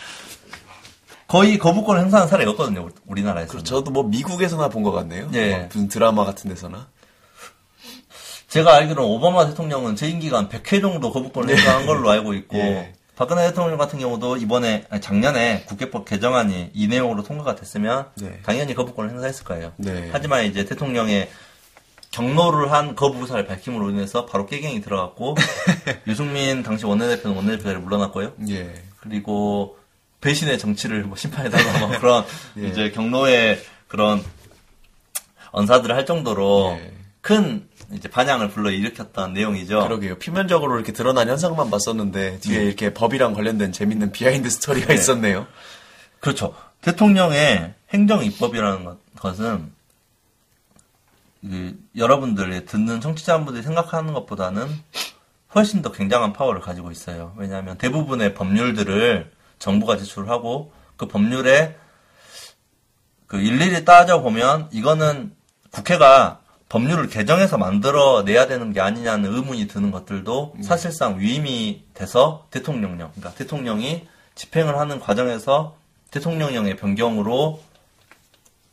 거의 1.26 1.58
거부권을 1.58 2.00
행사한 2.02 2.26
사례가 2.28 2.52
없거든요. 2.52 2.84
우리- 2.84 2.94
우리나라에서. 3.06 3.62
저도 3.62 3.90
뭐 3.90 4.02
미국에서나 4.04 4.68
본 4.68 4.82
것 4.82 4.92
같네요. 4.92 5.28
예. 5.34 5.56
뭐 5.56 5.64
무슨 5.66 5.88
드라마 5.88 6.24
같은 6.24 6.48
데서나. 6.48 6.88
제가 8.48 8.74
알기로는 8.76 9.10
오바마 9.10 9.46
대통령은 9.48 9.94
재임 9.94 10.20
기간 10.20 10.48
100회 10.48 10.80
정도 10.80 11.12
거부권을 11.12 11.50
행사한 11.54 11.84
걸로 11.84 12.08
알고 12.10 12.32
있고 12.34 12.56
예. 12.56 12.94
박근혜 13.14 13.46
대통령 13.48 13.76
같은 13.78 13.98
경우도 13.98 14.36
이번에 14.38 14.84
아니, 14.88 15.02
작년에 15.02 15.64
국회법 15.66 16.04
개정안이 16.06 16.70
이 16.72 16.86
내용으로 16.88 17.24
통과가 17.24 17.56
됐으면 17.56 18.06
네. 18.14 18.38
당연히 18.44 18.74
거부권을 18.74 19.10
행사했을 19.10 19.44
거예요. 19.44 19.72
네. 19.76 20.08
하지만 20.12 20.44
이제 20.44 20.64
대통령의 20.64 21.28
격노를 22.18 22.72
한 22.72 22.96
거부 22.96 23.20
의사를 23.22 23.46
밝힘으로 23.46 23.90
인해서 23.90 24.26
바로 24.26 24.44
깨갱이 24.46 24.80
들어갔고 24.80 25.36
유승민 26.08 26.64
당시 26.64 26.84
원내대표는 26.84 27.36
원내대표 27.36 27.62
자리를 27.62 27.80
물러났고요. 27.82 28.32
예. 28.48 28.74
그리고 29.00 29.78
배신의 30.20 30.58
정치를 30.58 31.04
뭐 31.04 31.16
심판해달라 31.16 31.86
뭐 31.86 31.96
그런 32.00 32.24
예. 32.58 32.66
이제 32.68 32.90
격노의 32.90 33.60
그런 33.86 34.24
언사들을 35.52 35.94
할 35.94 36.06
정도로 36.06 36.76
예. 36.80 36.92
큰 37.20 37.66
이제 37.92 38.08
반향을 38.08 38.50
불러 38.50 38.70
일으켰던 38.70 39.32
내용이죠. 39.34 39.80
그러게요. 39.84 40.18
표면적으로 40.18 40.74
이렇게 40.74 40.92
드러난 40.92 41.28
현상만 41.28 41.70
봤었는데 41.70 42.40
뒤에 42.40 42.64
이렇게 42.64 42.92
법이랑 42.92 43.32
관련된 43.32 43.70
재밌는 43.72 44.10
behind 44.12 44.50
story가 44.50 44.88
네. 44.88 44.94
있었네요. 44.94 45.46
그렇죠. 46.20 46.54
대통령의 46.82 47.74
행정 47.90 48.24
입법이라는 48.24 48.84
것- 48.84 48.98
것은 49.16 49.58
그 49.58 49.77
여러분들이 51.96 52.64
듣는 52.64 53.00
청취자분들이 53.00 53.62
생각하는 53.62 54.12
것보다는 54.14 54.68
훨씬 55.54 55.82
더 55.82 55.92
굉장한 55.92 56.32
파워를 56.32 56.60
가지고 56.60 56.90
있어요. 56.90 57.34
왜냐하면 57.36 57.78
대부분의 57.78 58.34
법률들을 58.34 59.30
정부가 59.58 59.96
제출하고 59.96 60.72
그 60.96 61.06
법률에 61.06 61.76
그 63.26 63.40
일일이 63.40 63.84
따져 63.84 64.20
보면 64.20 64.68
이거는 64.72 65.32
국회가 65.70 66.40
법률을 66.68 67.08
개정해서 67.08 67.56
만들어 67.56 68.22
내야 68.24 68.46
되는 68.46 68.72
게 68.72 68.80
아니냐는 68.80 69.32
의문이 69.32 69.68
드는 69.68 69.90
것들도 69.90 70.56
사실상 70.62 71.18
위임이 71.18 71.84
돼서 71.94 72.46
대통령령, 72.50 73.10
그러니까 73.14 73.34
대통령이 73.36 74.06
집행을 74.34 74.78
하는 74.78 75.00
과정에서 75.00 75.76
대통령령의 76.10 76.76
변경으로 76.76 77.60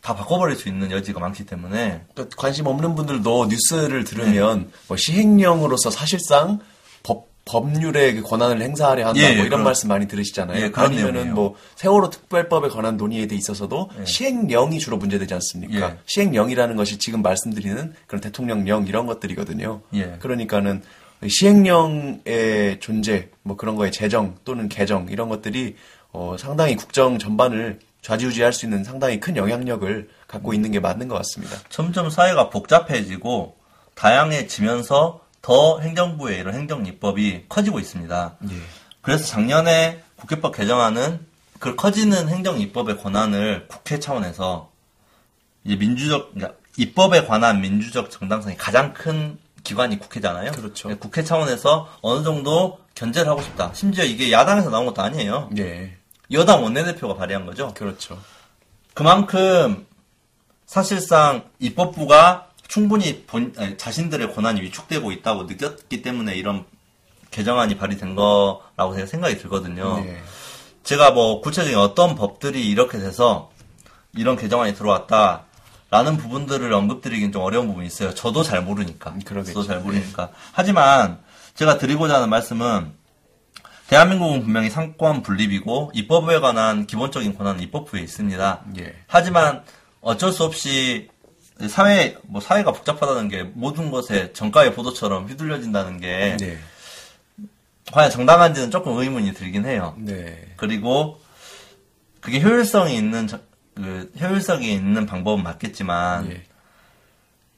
다 0.05 0.13
바꿔버릴 0.13 0.55
수 0.55 0.69
있는 0.69 0.91
여지가 0.91 1.19
많기 1.19 1.47
때문에 1.47 2.03
또 2.13 2.29
관심 2.37 2.67
없는 2.67 2.93
분들도 2.93 3.47
뉴스를 3.47 4.03
들으면 4.03 4.69
뭐 4.87 4.95
시행령으로서 4.97 5.89
사실상 5.89 6.59
법 7.01 7.27
법률의 7.45 8.15
그 8.15 8.21
권한을 8.21 8.61
행사하려 8.61 9.07
한다 9.07 9.19
예, 9.19 9.29
뭐 9.29 9.37
이런 9.37 9.49
그런- 9.49 9.63
말씀 9.63 9.87
많이 9.89 10.07
들으시잖아요. 10.07 10.59
예, 10.59 10.71
아니면은 10.75 11.13
내용이에요. 11.13 11.33
뭐 11.33 11.55
세월호 11.75 12.11
특별법에 12.11 12.69
관한 12.69 12.97
논의에 12.97 13.25
대 13.25 13.35
있어서도 13.35 13.89
시행령이 14.03 14.77
주로 14.77 14.97
문제되지 14.97 15.33
않습니까? 15.33 15.89
예. 15.89 15.97
시행령이라는 16.05 16.75
것이 16.75 16.99
지금 16.99 17.23
말씀드리는 17.23 17.93
그런 18.05 18.21
대통령령 18.21 18.85
이런 18.85 19.07
것들이거든요. 19.07 19.81
예. 19.95 20.17
그러니까는 20.19 20.83
시행령의 21.27 22.79
존재, 22.79 23.29
뭐 23.41 23.55
그런 23.57 23.75
거의 23.75 23.91
제정 23.91 24.35
또는 24.43 24.69
개정 24.69 25.07
이런 25.09 25.29
것들이 25.29 25.75
어, 26.11 26.35
상당히 26.39 26.75
국정 26.75 27.17
전반을 27.19 27.79
좌지우지할 28.05 28.53
수 28.53 28.67
있는 28.67 28.83
상당히 28.83 29.19
큰 29.19 29.35
영향력을 29.35 30.09
갖고 30.27 30.53
있는 30.53 30.69
게 30.69 30.79
맞는 30.79 31.07
것 31.07 31.15
같습니다. 31.15 31.57
점점 31.69 32.11
사회가 32.11 32.51
복잡해지고 32.51 33.57
다양해지면서 33.95 35.21
더 35.41 35.79
행정부의 35.79 36.39
이런 36.39 36.53
행정입법이 36.53 37.45
커지고 37.49 37.79
있습니다. 37.79 38.35
예. 38.51 38.55
그래서 39.01 39.25
작년에 39.25 40.03
국회법 40.17 40.55
개정안은 40.55 41.25
그 41.57 41.75
커지는 41.75 42.29
행정입법의 42.29 42.99
권한을 42.99 43.67
국회 43.67 43.99
차원에서 43.99 44.69
이제 45.63 45.75
민주적 45.75 46.35
그러니까 46.35 46.59
입법에 46.77 47.25
관한 47.25 47.59
민주적 47.61 48.11
정당성이 48.11 48.55
가장 48.55 48.93
큰 48.93 49.39
기관이 49.63 49.97
국회잖아요. 49.97 50.51
그렇죠. 50.51 50.95
국회 50.99 51.23
차원에서 51.23 51.89
어느 52.01 52.23
정도 52.23 52.77
견제를 52.93 53.31
하고 53.31 53.41
싶다. 53.41 53.71
심지어 53.73 54.03
이게 54.03 54.31
야당에서 54.31 54.69
나온 54.69 54.85
것도 54.85 55.01
아니에요. 55.01 55.49
예. 55.57 55.97
여당 56.31 56.63
원내대표가 56.63 57.15
발의한 57.15 57.45
거죠. 57.45 57.73
그렇죠. 57.73 58.19
그만큼 58.93 59.85
사실상 60.65 61.49
입법부가 61.59 62.49
충분히 62.67 63.23
본, 63.25 63.53
아니, 63.57 63.77
자신들의 63.77 64.33
권한이 64.33 64.61
위축되고 64.61 65.11
있다고 65.11 65.43
느꼈기 65.43 66.01
때문에 66.01 66.35
이런 66.35 66.65
개정안이 67.31 67.77
발의된 67.77 68.15
거라고 68.15 68.95
제가 68.95 69.05
생각이 69.05 69.37
들거든요. 69.37 70.03
예. 70.05 70.21
제가 70.83 71.11
뭐 71.11 71.41
구체적인 71.41 71.77
어떤 71.77 72.15
법들이 72.15 72.67
이렇게 72.69 72.97
돼서 72.97 73.51
이런 74.15 74.37
개정안이 74.37 74.73
들어왔다 74.75 75.43
라는 75.91 76.17
부분들을 76.17 76.71
언급드리긴 76.73 77.31
좀 77.31 77.41
어려운 77.43 77.67
부분이 77.67 77.87
있어요. 77.87 78.13
저도 78.13 78.43
잘 78.43 78.61
모르니까. 78.61 79.11
음, 79.11 79.21
그러겠죠. 79.23 79.53
저도 79.53 79.67
잘 79.67 79.79
모르니까. 79.81 80.29
하지만 80.51 81.19
제가 81.55 81.77
드리고자 81.77 82.15
하는 82.15 82.29
말씀은 82.29 82.93
대한민국은 83.89 84.41
분명히 84.41 84.69
상권 84.69 85.21
분립이고 85.21 85.91
입법에 85.93 86.39
관한 86.39 86.87
기본적인 86.87 87.37
권한은 87.37 87.61
입법부에 87.61 88.01
있습니다. 88.01 88.65
예. 88.79 88.95
하지만 89.07 89.63
어쩔 90.01 90.31
수 90.31 90.43
없이 90.43 91.09
사회 91.69 92.17
뭐 92.23 92.41
사회가 92.41 92.71
복잡하다는 92.71 93.29
게 93.29 93.43
모든 93.43 93.91
것에 93.91 94.33
정가의 94.33 94.73
보도처럼 94.73 95.27
휘둘려진다는 95.27 95.99
게 95.99 96.35
네. 96.39 96.57
과연 97.91 98.09
정당한지는 98.09 98.71
조금 98.71 98.97
의문이 98.97 99.33
들긴 99.33 99.65
해요. 99.65 99.95
네. 99.99 100.53
그리고 100.57 101.21
그게 102.19 102.41
효율성이 102.41 102.95
있는 102.95 103.27
저- 103.27 103.39
그 103.75 104.11
효율성이 104.19 104.73
있는 104.73 105.05
방법은 105.05 105.43
맞겠지만 105.43 106.31
예. 106.31 106.43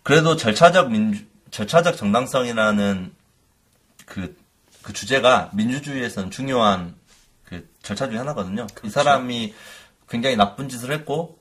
그래도 0.03 0.35
절차적 0.35 0.91
민주 0.91 1.23
절차적 1.51 1.95
정당성이라는 1.95 3.13
그, 4.05 4.35
그 4.87 4.93
주제가 4.93 5.49
민주주의에서는 5.51 6.31
중요한 6.31 6.95
그 7.43 7.67
절차 7.83 8.07
중에 8.07 8.17
하나거든요. 8.19 8.67
이 8.85 8.89
사람이 8.89 9.53
굉장히 10.07 10.37
나쁜 10.37 10.69
짓을 10.69 10.93
했고 10.93 11.39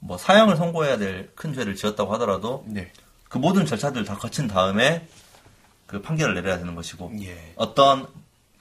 뭐 0.00 0.18
사형을 0.18 0.56
선고해야 0.56 0.98
될 0.98 1.30
큰 1.34 1.54
죄를 1.54 1.76
지었다고 1.76 2.12
하더라도 2.12 2.62
네. 2.68 2.92
그 3.30 3.38
모든 3.38 3.64
절차들을 3.64 4.04
다 4.04 4.16
거친 4.16 4.48
다음에 4.48 5.08
그 5.86 6.02
판결을 6.02 6.34
내려야 6.34 6.58
되는 6.58 6.74
것이고 6.74 7.10
예. 7.22 7.54
어떤 7.56 8.06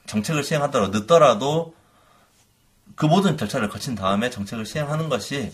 정책을 0.05 0.45
시행하더라도 0.45 0.97
늦더라도 0.99 1.75
그 2.95 3.05
모든 3.05 3.35
절차를 3.35 3.67
거친 3.67 3.93
다음에 3.93 4.29
정책을 4.29 4.65
시행하는 4.65 5.09
것이 5.09 5.51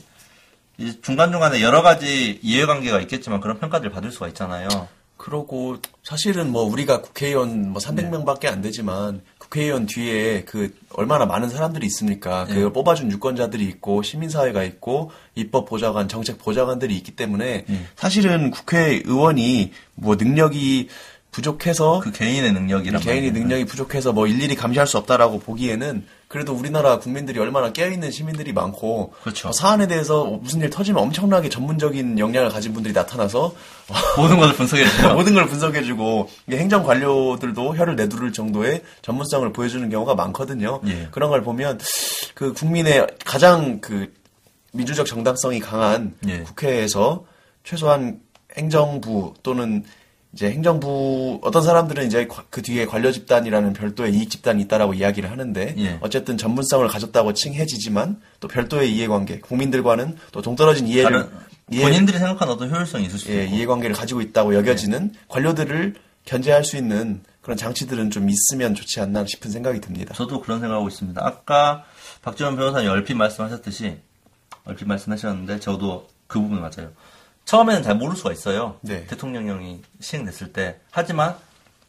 이 0.78 1.02
중간중간에 1.02 1.64
여러 1.64 1.82
가지 1.82 2.40
이해관계가 2.44 3.02
있겠지만 3.02 3.42
그런 3.42 3.60
평가들을 3.60 3.92
받을 3.92 4.12
수가 4.12 4.28
있잖아요. 4.28 4.68
그러고 5.20 5.78
사실은 6.02 6.50
뭐 6.50 6.64
우리가 6.64 7.02
국회의원 7.02 7.72
뭐 7.72 7.82
300명밖에 7.82 8.46
안 8.46 8.62
되지만 8.62 9.22
국회의원 9.38 9.86
뒤에 9.86 10.46
그 10.46 10.74
얼마나 10.94 11.26
많은 11.26 11.50
사람들이 11.50 11.86
있습니까? 11.88 12.46
그 12.46 12.54
네. 12.54 12.70
뽑아준 12.72 13.12
유권자들이 13.12 13.66
있고 13.66 14.02
시민사회가 14.02 14.64
있고 14.64 15.12
입법 15.36 15.68
보좌관, 15.68 16.08
정책 16.08 16.40
보좌관들이 16.40 16.96
있기 16.96 17.18
때문에 17.18 17.66
사실은 17.98 18.50
국회의원이 18.50 19.74
뭐 19.96 20.16
능력이 20.16 20.88
부족해서 21.32 22.00
그 22.00 22.12
개인의 22.12 22.54
개인이 22.54 23.02
말이에요. 23.02 23.32
능력이 23.34 23.66
부족해서 23.66 24.14
뭐 24.14 24.26
일일이 24.26 24.56
감시할 24.56 24.88
수 24.88 24.98
없다라고 24.98 25.40
보기에는 25.40 26.06
그래도 26.30 26.54
우리나라 26.54 27.00
국민들이 27.00 27.40
얼마나 27.40 27.74
깨어있는 27.74 28.12
시민들이 28.12 28.54
많고 28.54 29.14
그렇죠. 29.24 29.50
어, 29.50 29.52
사안에 29.52 29.88
대해서 29.88 30.26
무슨 30.26 30.62
일 30.62 30.70
터지면 30.70 31.02
엄청나게 31.02 31.50
전문적인 31.50 32.20
역량을 32.20 32.50
가진 32.50 32.72
분들이 32.72 32.94
나타나서 32.94 33.56
모든 34.16 34.38
것을 34.38 34.54
분석해주죠. 34.54 35.16
모든 35.16 35.34
걸 35.34 35.48
분석해주고 35.48 36.30
행정 36.52 36.84
관료들도 36.84 37.76
혀를 37.76 37.96
내두를 37.96 38.32
정도의 38.32 38.84
전문성을 39.02 39.52
보여주는 39.52 39.90
경우가 39.90 40.14
많거든요. 40.14 40.82
예. 40.86 41.08
그런 41.10 41.32
걸 41.32 41.42
보면 41.42 41.80
그 42.36 42.54
국민의 42.54 43.08
가장 43.26 43.82
그 43.82 44.14
민주적 44.72 45.08
정당성이 45.08 45.60
강한 45.60 46.14
예. 46.28 46.42
국회에서 46.42 47.26
최소한 47.64 48.20
행정부 48.56 49.34
또는 49.42 49.84
이제 50.34 50.52
행정부 50.52 51.40
어떤 51.42 51.64
사람들은 51.64 52.06
이제 52.06 52.28
과- 52.28 52.46
그 52.52 52.62
뒤에 52.62 52.86
관료 52.86 53.12
집단이라는 53.12 53.74
별도의 53.74 54.14
이익 54.14 54.30
집단이 54.30 54.62
있다라고 54.64 54.94
이야기를 54.94 55.32
하는데 55.32 55.76
예. 55.80 55.98
어쨌든 56.02 56.38
전문성을 56.38 56.88
가졌다고 56.88 57.34
칭해지지만 57.34 58.22
또 58.40 58.48
별도의 58.48 58.96
이해관계 58.96 59.40
국민들과는 59.40 60.18
또 60.32 60.42
동떨어진 60.42 60.88
이해를 60.88 61.28
이해- 61.72 61.82
본인들이 61.84 62.18
생각하는 62.20 62.54
어떤 62.54 62.70
효율성이 62.72 63.06
있을 63.08 63.18
수도 63.20 63.34
예, 63.34 63.46
있고. 63.46 63.56
이해관계를 63.56 63.96
가지고 63.96 64.22
있다고 64.22 64.54
여겨지는 64.56 65.14
관료들을 65.30 65.96
견제할 66.26 66.64
수 66.64 66.78
있는 66.78 67.22
그런 67.42 67.58
장치들은 67.58 68.12
좀 68.12 68.30
있으면 68.30 68.76
좋지 68.76 69.00
않나 69.00 69.26
싶은 69.26 69.50
생각이 69.50 69.82
듭니다. 69.82 70.14
저도 70.14 70.42
그런 70.42 70.60
생각하고 70.60 70.88
있습니다. 70.88 71.26
아까 71.26 71.86
박지원 72.22 72.56
변호사님 72.56 72.92
얼핏 72.92 73.16
말씀하셨듯이 73.16 73.98
얼핏 74.66 74.86
말씀하셨는데 74.88 75.60
저도 75.60 76.08
그 76.28 76.40
부분 76.40 76.60
맞아요. 76.62 76.92
처음에는 77.50 77.82
잘 77.82 77.96
모를 77.96 78.16
수가 78.16 78.32
있어요. 78.32 78.78
네. 78.82 79.08
대통령령이 79.08 79.82
시행됐을 80.00 80.54
때. 80.54 80.80
하지만 80.92 81.36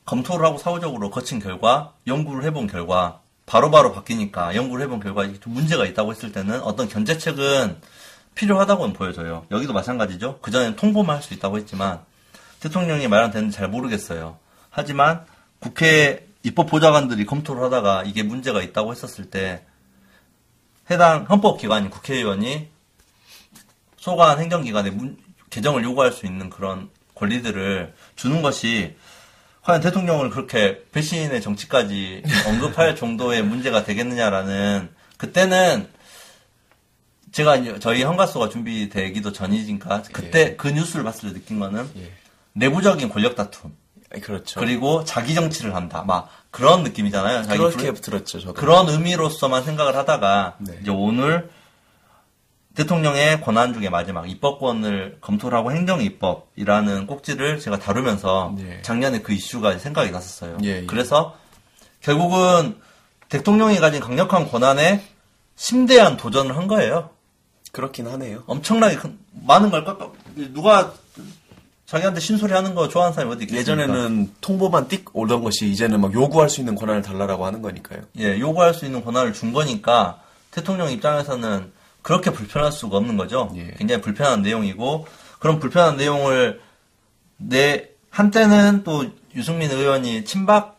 검토를 0.07 0.47
하고 0.47 0.57
사후적으로 0.57 1.11
거친 1.11 1.39
결과 1.39 1.93
연구를 2.07 2.45
해본 2.45 2.67
결과 2.67 3.21
바로바로 3.45 3.93
바뀌니까 3.93 4.55
연구를 4.55 4.83
해본 4.85 5.01
결과 5.01 5.31
좀 5.39 5.53
문제가 5.53 5.85
있다고 5.85 6.13
했을 6.13 6.33
때는 6.33 6.63
어떤 6.63 6.89
견제책은 6.89 7.77
필요하다고는 8.37 8.95
보여져요. 8.95 9.45
여기도 9.51 9.75
마찬가지죠. 9.75 10.39
그전엔 10.41 10.77
통보만 10.77 11.17
할 11.17 11.23
수 11.23 11.35
있다고 11.35 11.59
했지만 11.59 12.01
대통령이 12.61 13.07
말은 13.09 13.31
되는지 13.31 13.55
잘 13.59 13.69
모르겠어요. 13.69 14.39
하지만 14.71 15.27
국회 15.59 16.27
입법보좌관들이 16.43 17.27
검토를 17.27 17.63
하다가 17.65 18.05
이게 18.05 18.23
문제가 18.23 18.63
있다고 18.63 18.93
했었을 18.93 19.29
때 19.29 19.67
해당 20.91 21.27
헌법기관인 21.29 21.91
국회의원이 21.91 22.71
소관 23.99 24.41
행정기관에 24.41 24.89
문- 24.89 25.19
개정을 25.51 25.85
요구할 25.85 26.13
수 26.13 26.27
있는 26.27 26.49
그런 26.51 26.89
권리들을 27.15 27.93
주는 28.17 28.41
것이 28.43 28.97
과연 29.63 29.81
대통령을 29.83 30.31
그렇게 30.31 30.83
배신의 30.93 31.43
정치까지 31.43 32.23
언급할 32.47 32.97
정도의 32.97 33.43
문제가 33.43 33.85
되겠느냐라는 33.85 34.89
그때는 35.19 35.89
제가 37.33 37.79
저희 37.79 38.03
헌가수가 38.03 38.49
준비되기도 38.49 39.33
전이니까 39.33 40.03
그때 40.13 40.57
그 40.57 40.69
뉴스를 40.69 41.05
봤을 41.05 41.29
때 41.33 41.39
느낀 41.41 41.61
거는 41.61 41.89
예. 41.97 42.11
내부적인 42.55 43.09
권력 43.11 43.37
다툼 43.37 43.77
그렇죠. 44.23 44.59
그리고 44.59 45.05
자기 45.05 45.35
정치를 45.37 45.75
한다 45.77 46.03
막 46.05 46.29
그런 46.51 46.83
느낌이잖아요. 46.83 47.47
그렇게 47.47 47.93
불- 47.93 48.01
들었죠, 48.01 48.41
저도. 48.41 48.55
그런 48.55 48.89
의미로서만 48.89 49.63
생각을 49.63 49.95
하다가 49.95 50.57
네. 50.59 50.79
이제 50.83 50.91
오늘 50.91 51.49
대통령의 52.75 53.41
권한 53.41 53.75
중에 53.75 53.89
마지막 53.89 54.31
입법권을 54.31 55.19
검토를 55.21 55.59
하고 55.59 55.73
행정입법이라는 55.73 57.07
꼭지를 57.07 57.59
제가 57.59 57.79
다루면서 57.79 58.55
네. 58.57 58.81
작년에 58.83 59.21
그 59.23 59.33
이슈가 59.33 59.79
생각이 59.79 60.11
났었어요. 60.11 60.59
예, 60.63 60.83
예. 60.83 60.87
그래서 60.87 61.37
결국은 62.01 62.77
대통령이 63.29 63.79
가진 63.79 64.01
강력한 64.01 64.49
권한에 64.49 65.03
심대한 65.57 66.17
도전을 66.17 66.57
한 66.57 66.69
거예요. 66.69 67.11
그렇긴 67.73 68.07
하네요. 68.09 68.43
엄청나게 68.47 68.97
큰, 68.97 69.19
많은 69.33 69.71
걸 69.71 69.85
깎아 69.85 70.11
누가 70.53 70.95
자기한테 71.87 72.21
신소리 72.21 72.53
하는 72.53 72.75
거 72.75 72.89
좋아하는 72.89 73.15
사람이 73.15 73.35
어디 73.35 73.45
있겠습니까? 73.45 73.83
예전에는 73.83 74.35
통보만 74.41 74.87
띡 74.87 75.07
오던 75.13 75.43
것이 75.43 75.69
이제는 75.69 76.01
막 76.01 76.15
요구할 76.15 76.49
수 76.49 76.61
있는 76.61 76.77
권한을 76.77 77.03
달라라고 77.03 77.45
하는 77.45 77.63
거니까요. 77.63 78.03
예, 78.19 78.39
요구할 78.39 78.75
수 78.75 78.87
있는 78.87 79.05
권한을 79.05 79.33
준 79.33 79.53
거니까 79.53 80.21
대통령 80.53 80.91
입장에서는 80.91 81.73
그렇게 82.03 82.31
불편할 82.33 82.73
수가 82.73 82.97
없는 82.97 83.17
거죠. 83.17 83.53
예. 83.57 83.73
굉장히 83.77 84.01
불편한 84.01 84.43
내용이고 84.43 85.07
그런 85.39 85.59
불편한 85.61 85.97
내용을 85.97 86.61
내 87.37 87.89
한때는 88.11 88.83
또 88.85 89.07
유승민 89.35 89.71
의원이 89.71 90.25
친박 90.25 90.79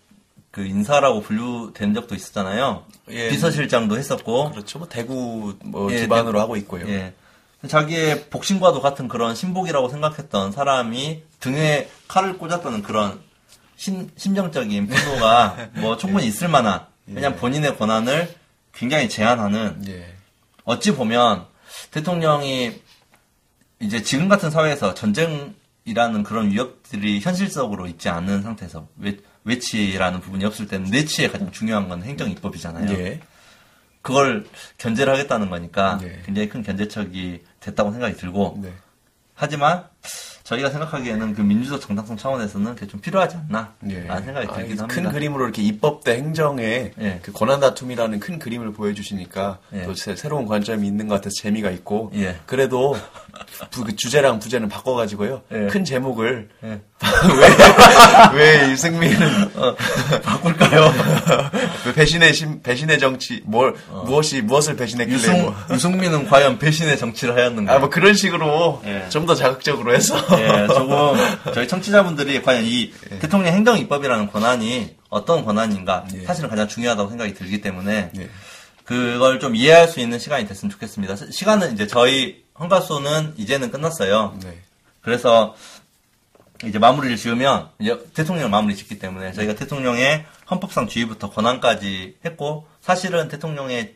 그 0.52 0.66
인사라고 0.66 1.22
분류된 1.22 1.94
적도 1.94 2.14
있었잖아요. 2.16 2.84
예. 3.10 3.30
비서실장도 3.30 3.98
했었고. 3.98 4.52
그렇죠. 4.52 4.80
뭐 4.80 4.88
대구 4.90 5.56
뭐 5.64 5.92
예, 5.94 6.02
기반으로 6.02 6.34
대- 6.34 6.40
하고 6.40 6.56
있고요. 6.58 6.88
예. 6.90 7.14
자기의 7.68 8.26
복싱과도 8.30 8.82
같은 8.82 9.08
그런 9.08 9.36
신복이라고 9.36 9.88
생각했던 9.90 10.52
사람이 10.52 11.24
등에 11.40 11.90
칼을 12.08 12.38
꽂았다는 12.40 12.82
그런 12.82 13.22
심, 13.78 14.10
심정적인 14.18 14.88
분노가 14.88 15.70
뭐 15.80 15.96
충분히 15.96 16.26
있을 16.28 16.48
만한 16.48 16.82
왜냐면 17.08 17.38
본인의 17.40 17.78
권한을 17.78 18.34
굉장히 18.74 19.08
제한하는 19.10 19.84
예. 19.88 20.14
어찌 20.64 20.96
보면 20.96 21.46
대통령이 21.92 22.82
이제 23.80 24.04
지금 24.04 24.28
같은 24.28 24.52
사회에서 24.52 24.94
전쟁이라는 24.94 26.24
그런 26.24 26.52
위협들이 26.52 27.20
현실적으로 27.20 27.88
있지 27.88 28.10
않은 28.10 28.44
상태에서 28.44 28.88
외, 28.98 29.18
외치라는 29.44 30.22
부분이 30.22 30.46
없을 30.46 30.68
때는 30.68 30.92
내치에 30.92 31.30
가장 31.30 31.52
중요한 31.52 31.90
건 31.90 32.04
행정입법이잖아요. 32.04 32.92
예. 32.98 33.20
그걸 34.02 34.46
견제를 34.78 35.14
하겠다는 35.14 35.50
거니까 35.50 36.00
네. 36.02 36.22
굉장히 36.26 36.50
큰 36.50 36.64
견제척이 36.64 37.44
됐다고 37.60 37.92
생각이 37.92 38.16
들고 38.16 38.60
네. 38.62 38.74
하지만 39.36 39.88
저희가 40.44 40.70
생각하기에는 40.70 41.34
그 41.36 41.42
민주적 41.42 41.80
정당성 41.82 42.18
차원에서는 42.18 42.76
그게 42.76 42.88
좀 42.88 43.00
필요하지 43.00 43.38
않나 43.38 43.74
예. 43.90 44.04
라는 44.06 44.24
생각이 44.26 44.48
아, 44.50 44.54
들기도 44.56 44.88
큰 44.88 44.96
합니다. 44.98 45.12
그림으로 45.12 45.44
이렇게 45.46 45.62
입법 45.62 46.04
대 46.04 46.16
행정의 46.18 46.94
예. 47.00 47.20
그 47.22 47.32
권한 47.32 47.60
다툼이라는 47.60 48.20
큰 48.20 48.40
그림을 48.40 48.74
보여주시니까 48.74 49.60
예. 49.74 49.84
또 49.84 49.94
새, 49.94 50.16
새로운 50.16 50.46
관점이 50.46 50.86
있는 50.88 51.08
것 51.08 51.16
같아서 51.16 51.36
재미가 51.42 51.70
있고 51.72 52.12
예. 52.16 52.38
그래도 52.46 52.96
부- 53.70 53.84
그 53.84 53.96
주제랑 53.96 54.40
부제는 54.40 54.68
바꿔가지고요 54.70 55.42
예. 55.52 55.68
큰 55.68 55.84
제목을 55.86 56.50
예. 56.64 56.82
왜, 58.34 58.60
왜 58.62 58.72
유승민은 58.72 59.52
어, 59.56 59.76
바꿀까요? 60.24 60.94
왜 61.86 61.94
배신의 61.94 62.34
심, 62.34 62.62
배신의 62.62 63.00
정치 63.00 63.42
뭘 63.46 63.74
무엇이 64.06 64.42
무엇을 64.42 64.76
배신했길래 64.76 65.18
유승, 65.18 65.42
뭐. 65.42 65.56
유승민은 65.72 66.28
과연 66.28 66.60
배신의 66.60 66.98
정치를 66.98 67.36
하였는가? 67.36 67.74
아, 67.76 67.80
뭐 67.80 67.90
그런 67.90 68.14
식으로 68.14 68.82
예. 68.86 69.08
좀더 69.10 69.36
자극적으로 69.36 69.94
해서 69.94 70.16
예, 70.40 70.68
조금 70.68 71.16
저희 71.54 71.68
청취자분들이 71.68 72.42
과연 72.42 72.64
이 72.66 72.92
대통령 73.20 73.54
행정 73.54 73.78
입법이라는 73.78 74.28
권한이 74.32 74.96
어떤 75.10 75.44
권한인가 75.44 76.06
예. 76.16 76.24
사실은 76.26 76.50
가장 76.50 76.68
중요하다고 76.68 77.10
생각이 77.10 77.34
들기 77.34 77.62
때문에 77.62 78.12
예. 78.18 78.30
그걸 78.86 79.40
좀 79.40 79.56
이해할 79.56 79.88
수 79.88 80.00
있는 80.00 80.20
시간이 80.20 80.48
됐으면 80.48 80.70
좋겠습니다. 80.72 81.16
시- 81.16 81.32
시간은 81.32 81.74
이제 81.74 81.88
저희 81.88 82.44
헌가수는 82.60 83.34
이제는 83.38 83.72
끝났어요. 83.72 84.36
네. 84.44 84.58
그래서 85.02 85.56
이제 86.66 86.78
마무리를 86.80 87.18
지으면 87.18 87.70
이제 87.80 87.98
대통령을 88.14 88.50
마무리 88.50 88.76
짓기 88.76 89.00
때문에 89.00 89.32
저희가 89.34 89.56
대통령의 89.56 90.26
헌법상 90.50 90.88
지위부터 90.88 91.30
권한까지 91.32 92.18
했고 92.26 92.68
사실은 92.82 93.28
대통령의 93.30 93.96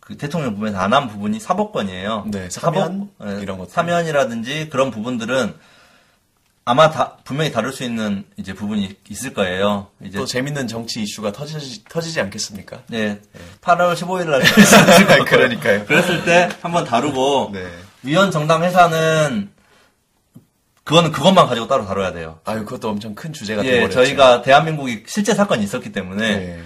그 0.00 0.16
대통령 0.16 0.52
부분에서 0.54 0.78
안 0.78 0.92
한 0.92 1.08
부분이 1.08 1.40
사법권이에요. 1.40 2.24
네, 2.28 2.50
사면 2.50 3.08
예, 3.24 3.40
이런 3.40 3.56
것들. 3.58 3.72
사면이라든지 3.72 4.68
그런 4.68 4.90
부분들은 4.90 5.54
아마 6.64 6.90
다 6.90 7.16
분명히 7.24 7.50
다룰 7.50 7.72
수 7.72 7.82
있는 7.84 8.24
이제 8.36 8.52
부분이 8.52 8.96
있을 9.08 9.32
거예요. 9.32 9.88
이제 10.04 10.18
또 10.18 10.26
재밌는 10.26 10.68
정치 10.68 11.02
이슈가 11.02 11.32
터지지, 11.32 11.84
터지지 11.88 12.20
않겠습니까? 12.20 12.82
네, 12.88 13.20
8월 13.62 13.94
15일 13.94 14.26
날 14.28 14.42
거예요. 15.06 15.24
그러니까요. 15.24 15.84
그랬을 15.86 16.24
때 16.24 16.48
한번 16.60 16.84
다루고 16.84 17.50
네. 17.52 17.66
위원 18.02 18.30
정당 18.30 18.62
회사는 18.62 19.50
그거는 20.84 21.12
그것만 21.12 21.46
가지고 21.46 21.68
따로 21.68 21.86
다뤄야 21.86 22.12
돼요. 22.12 22.40
아유, 22.44 22.64
그것도 22.64 22.88
엄청 22.88 23.14
큰 23.14 23.32
주제가 23.32 23.64
예, 23.64 23.70
되어버렸죠. 23.70 23.94
저희가 24.04 24.42
대한민국이 24.42 25.04
실제 25.06 25.34
사건이 25.34 25.62
있었기 25.62 25.92
때문에 25.92 26.36
네. 26.36 26.60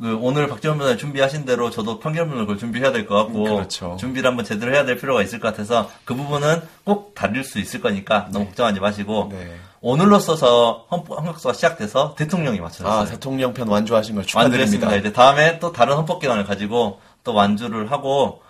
그 0.00 0.18
오늘 0.20 0.48
박지원 0.48 0.78
변호사 0.78 0.96
준비하신 0.96 1.44
대로 1.44 1.70
저도 1.70 1.98
판결문을 2.00 2.58
준비해야 2.58 2.90
될 2.90 3.06
것 3.06 3.14
같고 3.16 3.44
그렇죠. 3.44 3.96
준비를 4.00 4.28
한번 4.28 4.44
제대로 4.44 4.74
해야 4.74 4.84
될 4.84 4.96
필요가 4.98 5.22
있을 5.22 5.38
것 5.40 5.48
같아서 5.48 5.90
그 6.04 6.14
부분은 6.14 6.62
꼭 6.84 7.14
다룰 7.14 7.44
수 7.44 7.58
있을 7.58 7.80
거니까 7.80 8.28
너무 8.32 8.46
걱정하지 8.46 8.80
마시고 8.80 9.28
네. 9.32 9.54
오늘로 9.80 10.18
써서 10.18 10.86
헌법 10.90 11.18
헌법수가 11.18 11.52
시작돼서 11.54 12.14
대통령이 12.18 12.58
맞춰졌어요. 12.60 13.00
아, 13.02 13.04
대통령 13.04 13.52
편 13.54 13.68
완주하신 13.68 14.14
걸 14.16 14.24
축하드립니다. 14.26 14.62
완주했습니다. 14.62 14.96
이제 14.96 15.12
다음에 15.12 15.58
또 15.58 15.72
다른 15.72 15.94
헌법기관을 15.96 16.44
가지고 16.44 17.00
또 17.22 17.34
완주를 17.34 17.90
하고 17.92 18.42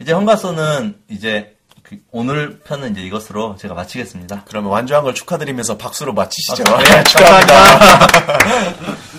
이제 0.00 0.12
헌가소는 0.12 0.96
이제 1.08 1.56
그 1.61 1.61
오늘 2.10 2.60
편은 2.60 2.92
이제 2.92 3.02
이것으로 3.02 3.56
제가 3.56 3.74
마치겠습니다. 3.74 4.44
그러면 4.46 4.70
완주한 4.70 5.04
걸 5.04 5.14
축하드리면서 5.14 5.76
박수로 5.78 6.12
마치시죠. 6.14 6.64
아, 6.66 6.78
네, 6.78 7.02
축하합니다. 7.08 7.54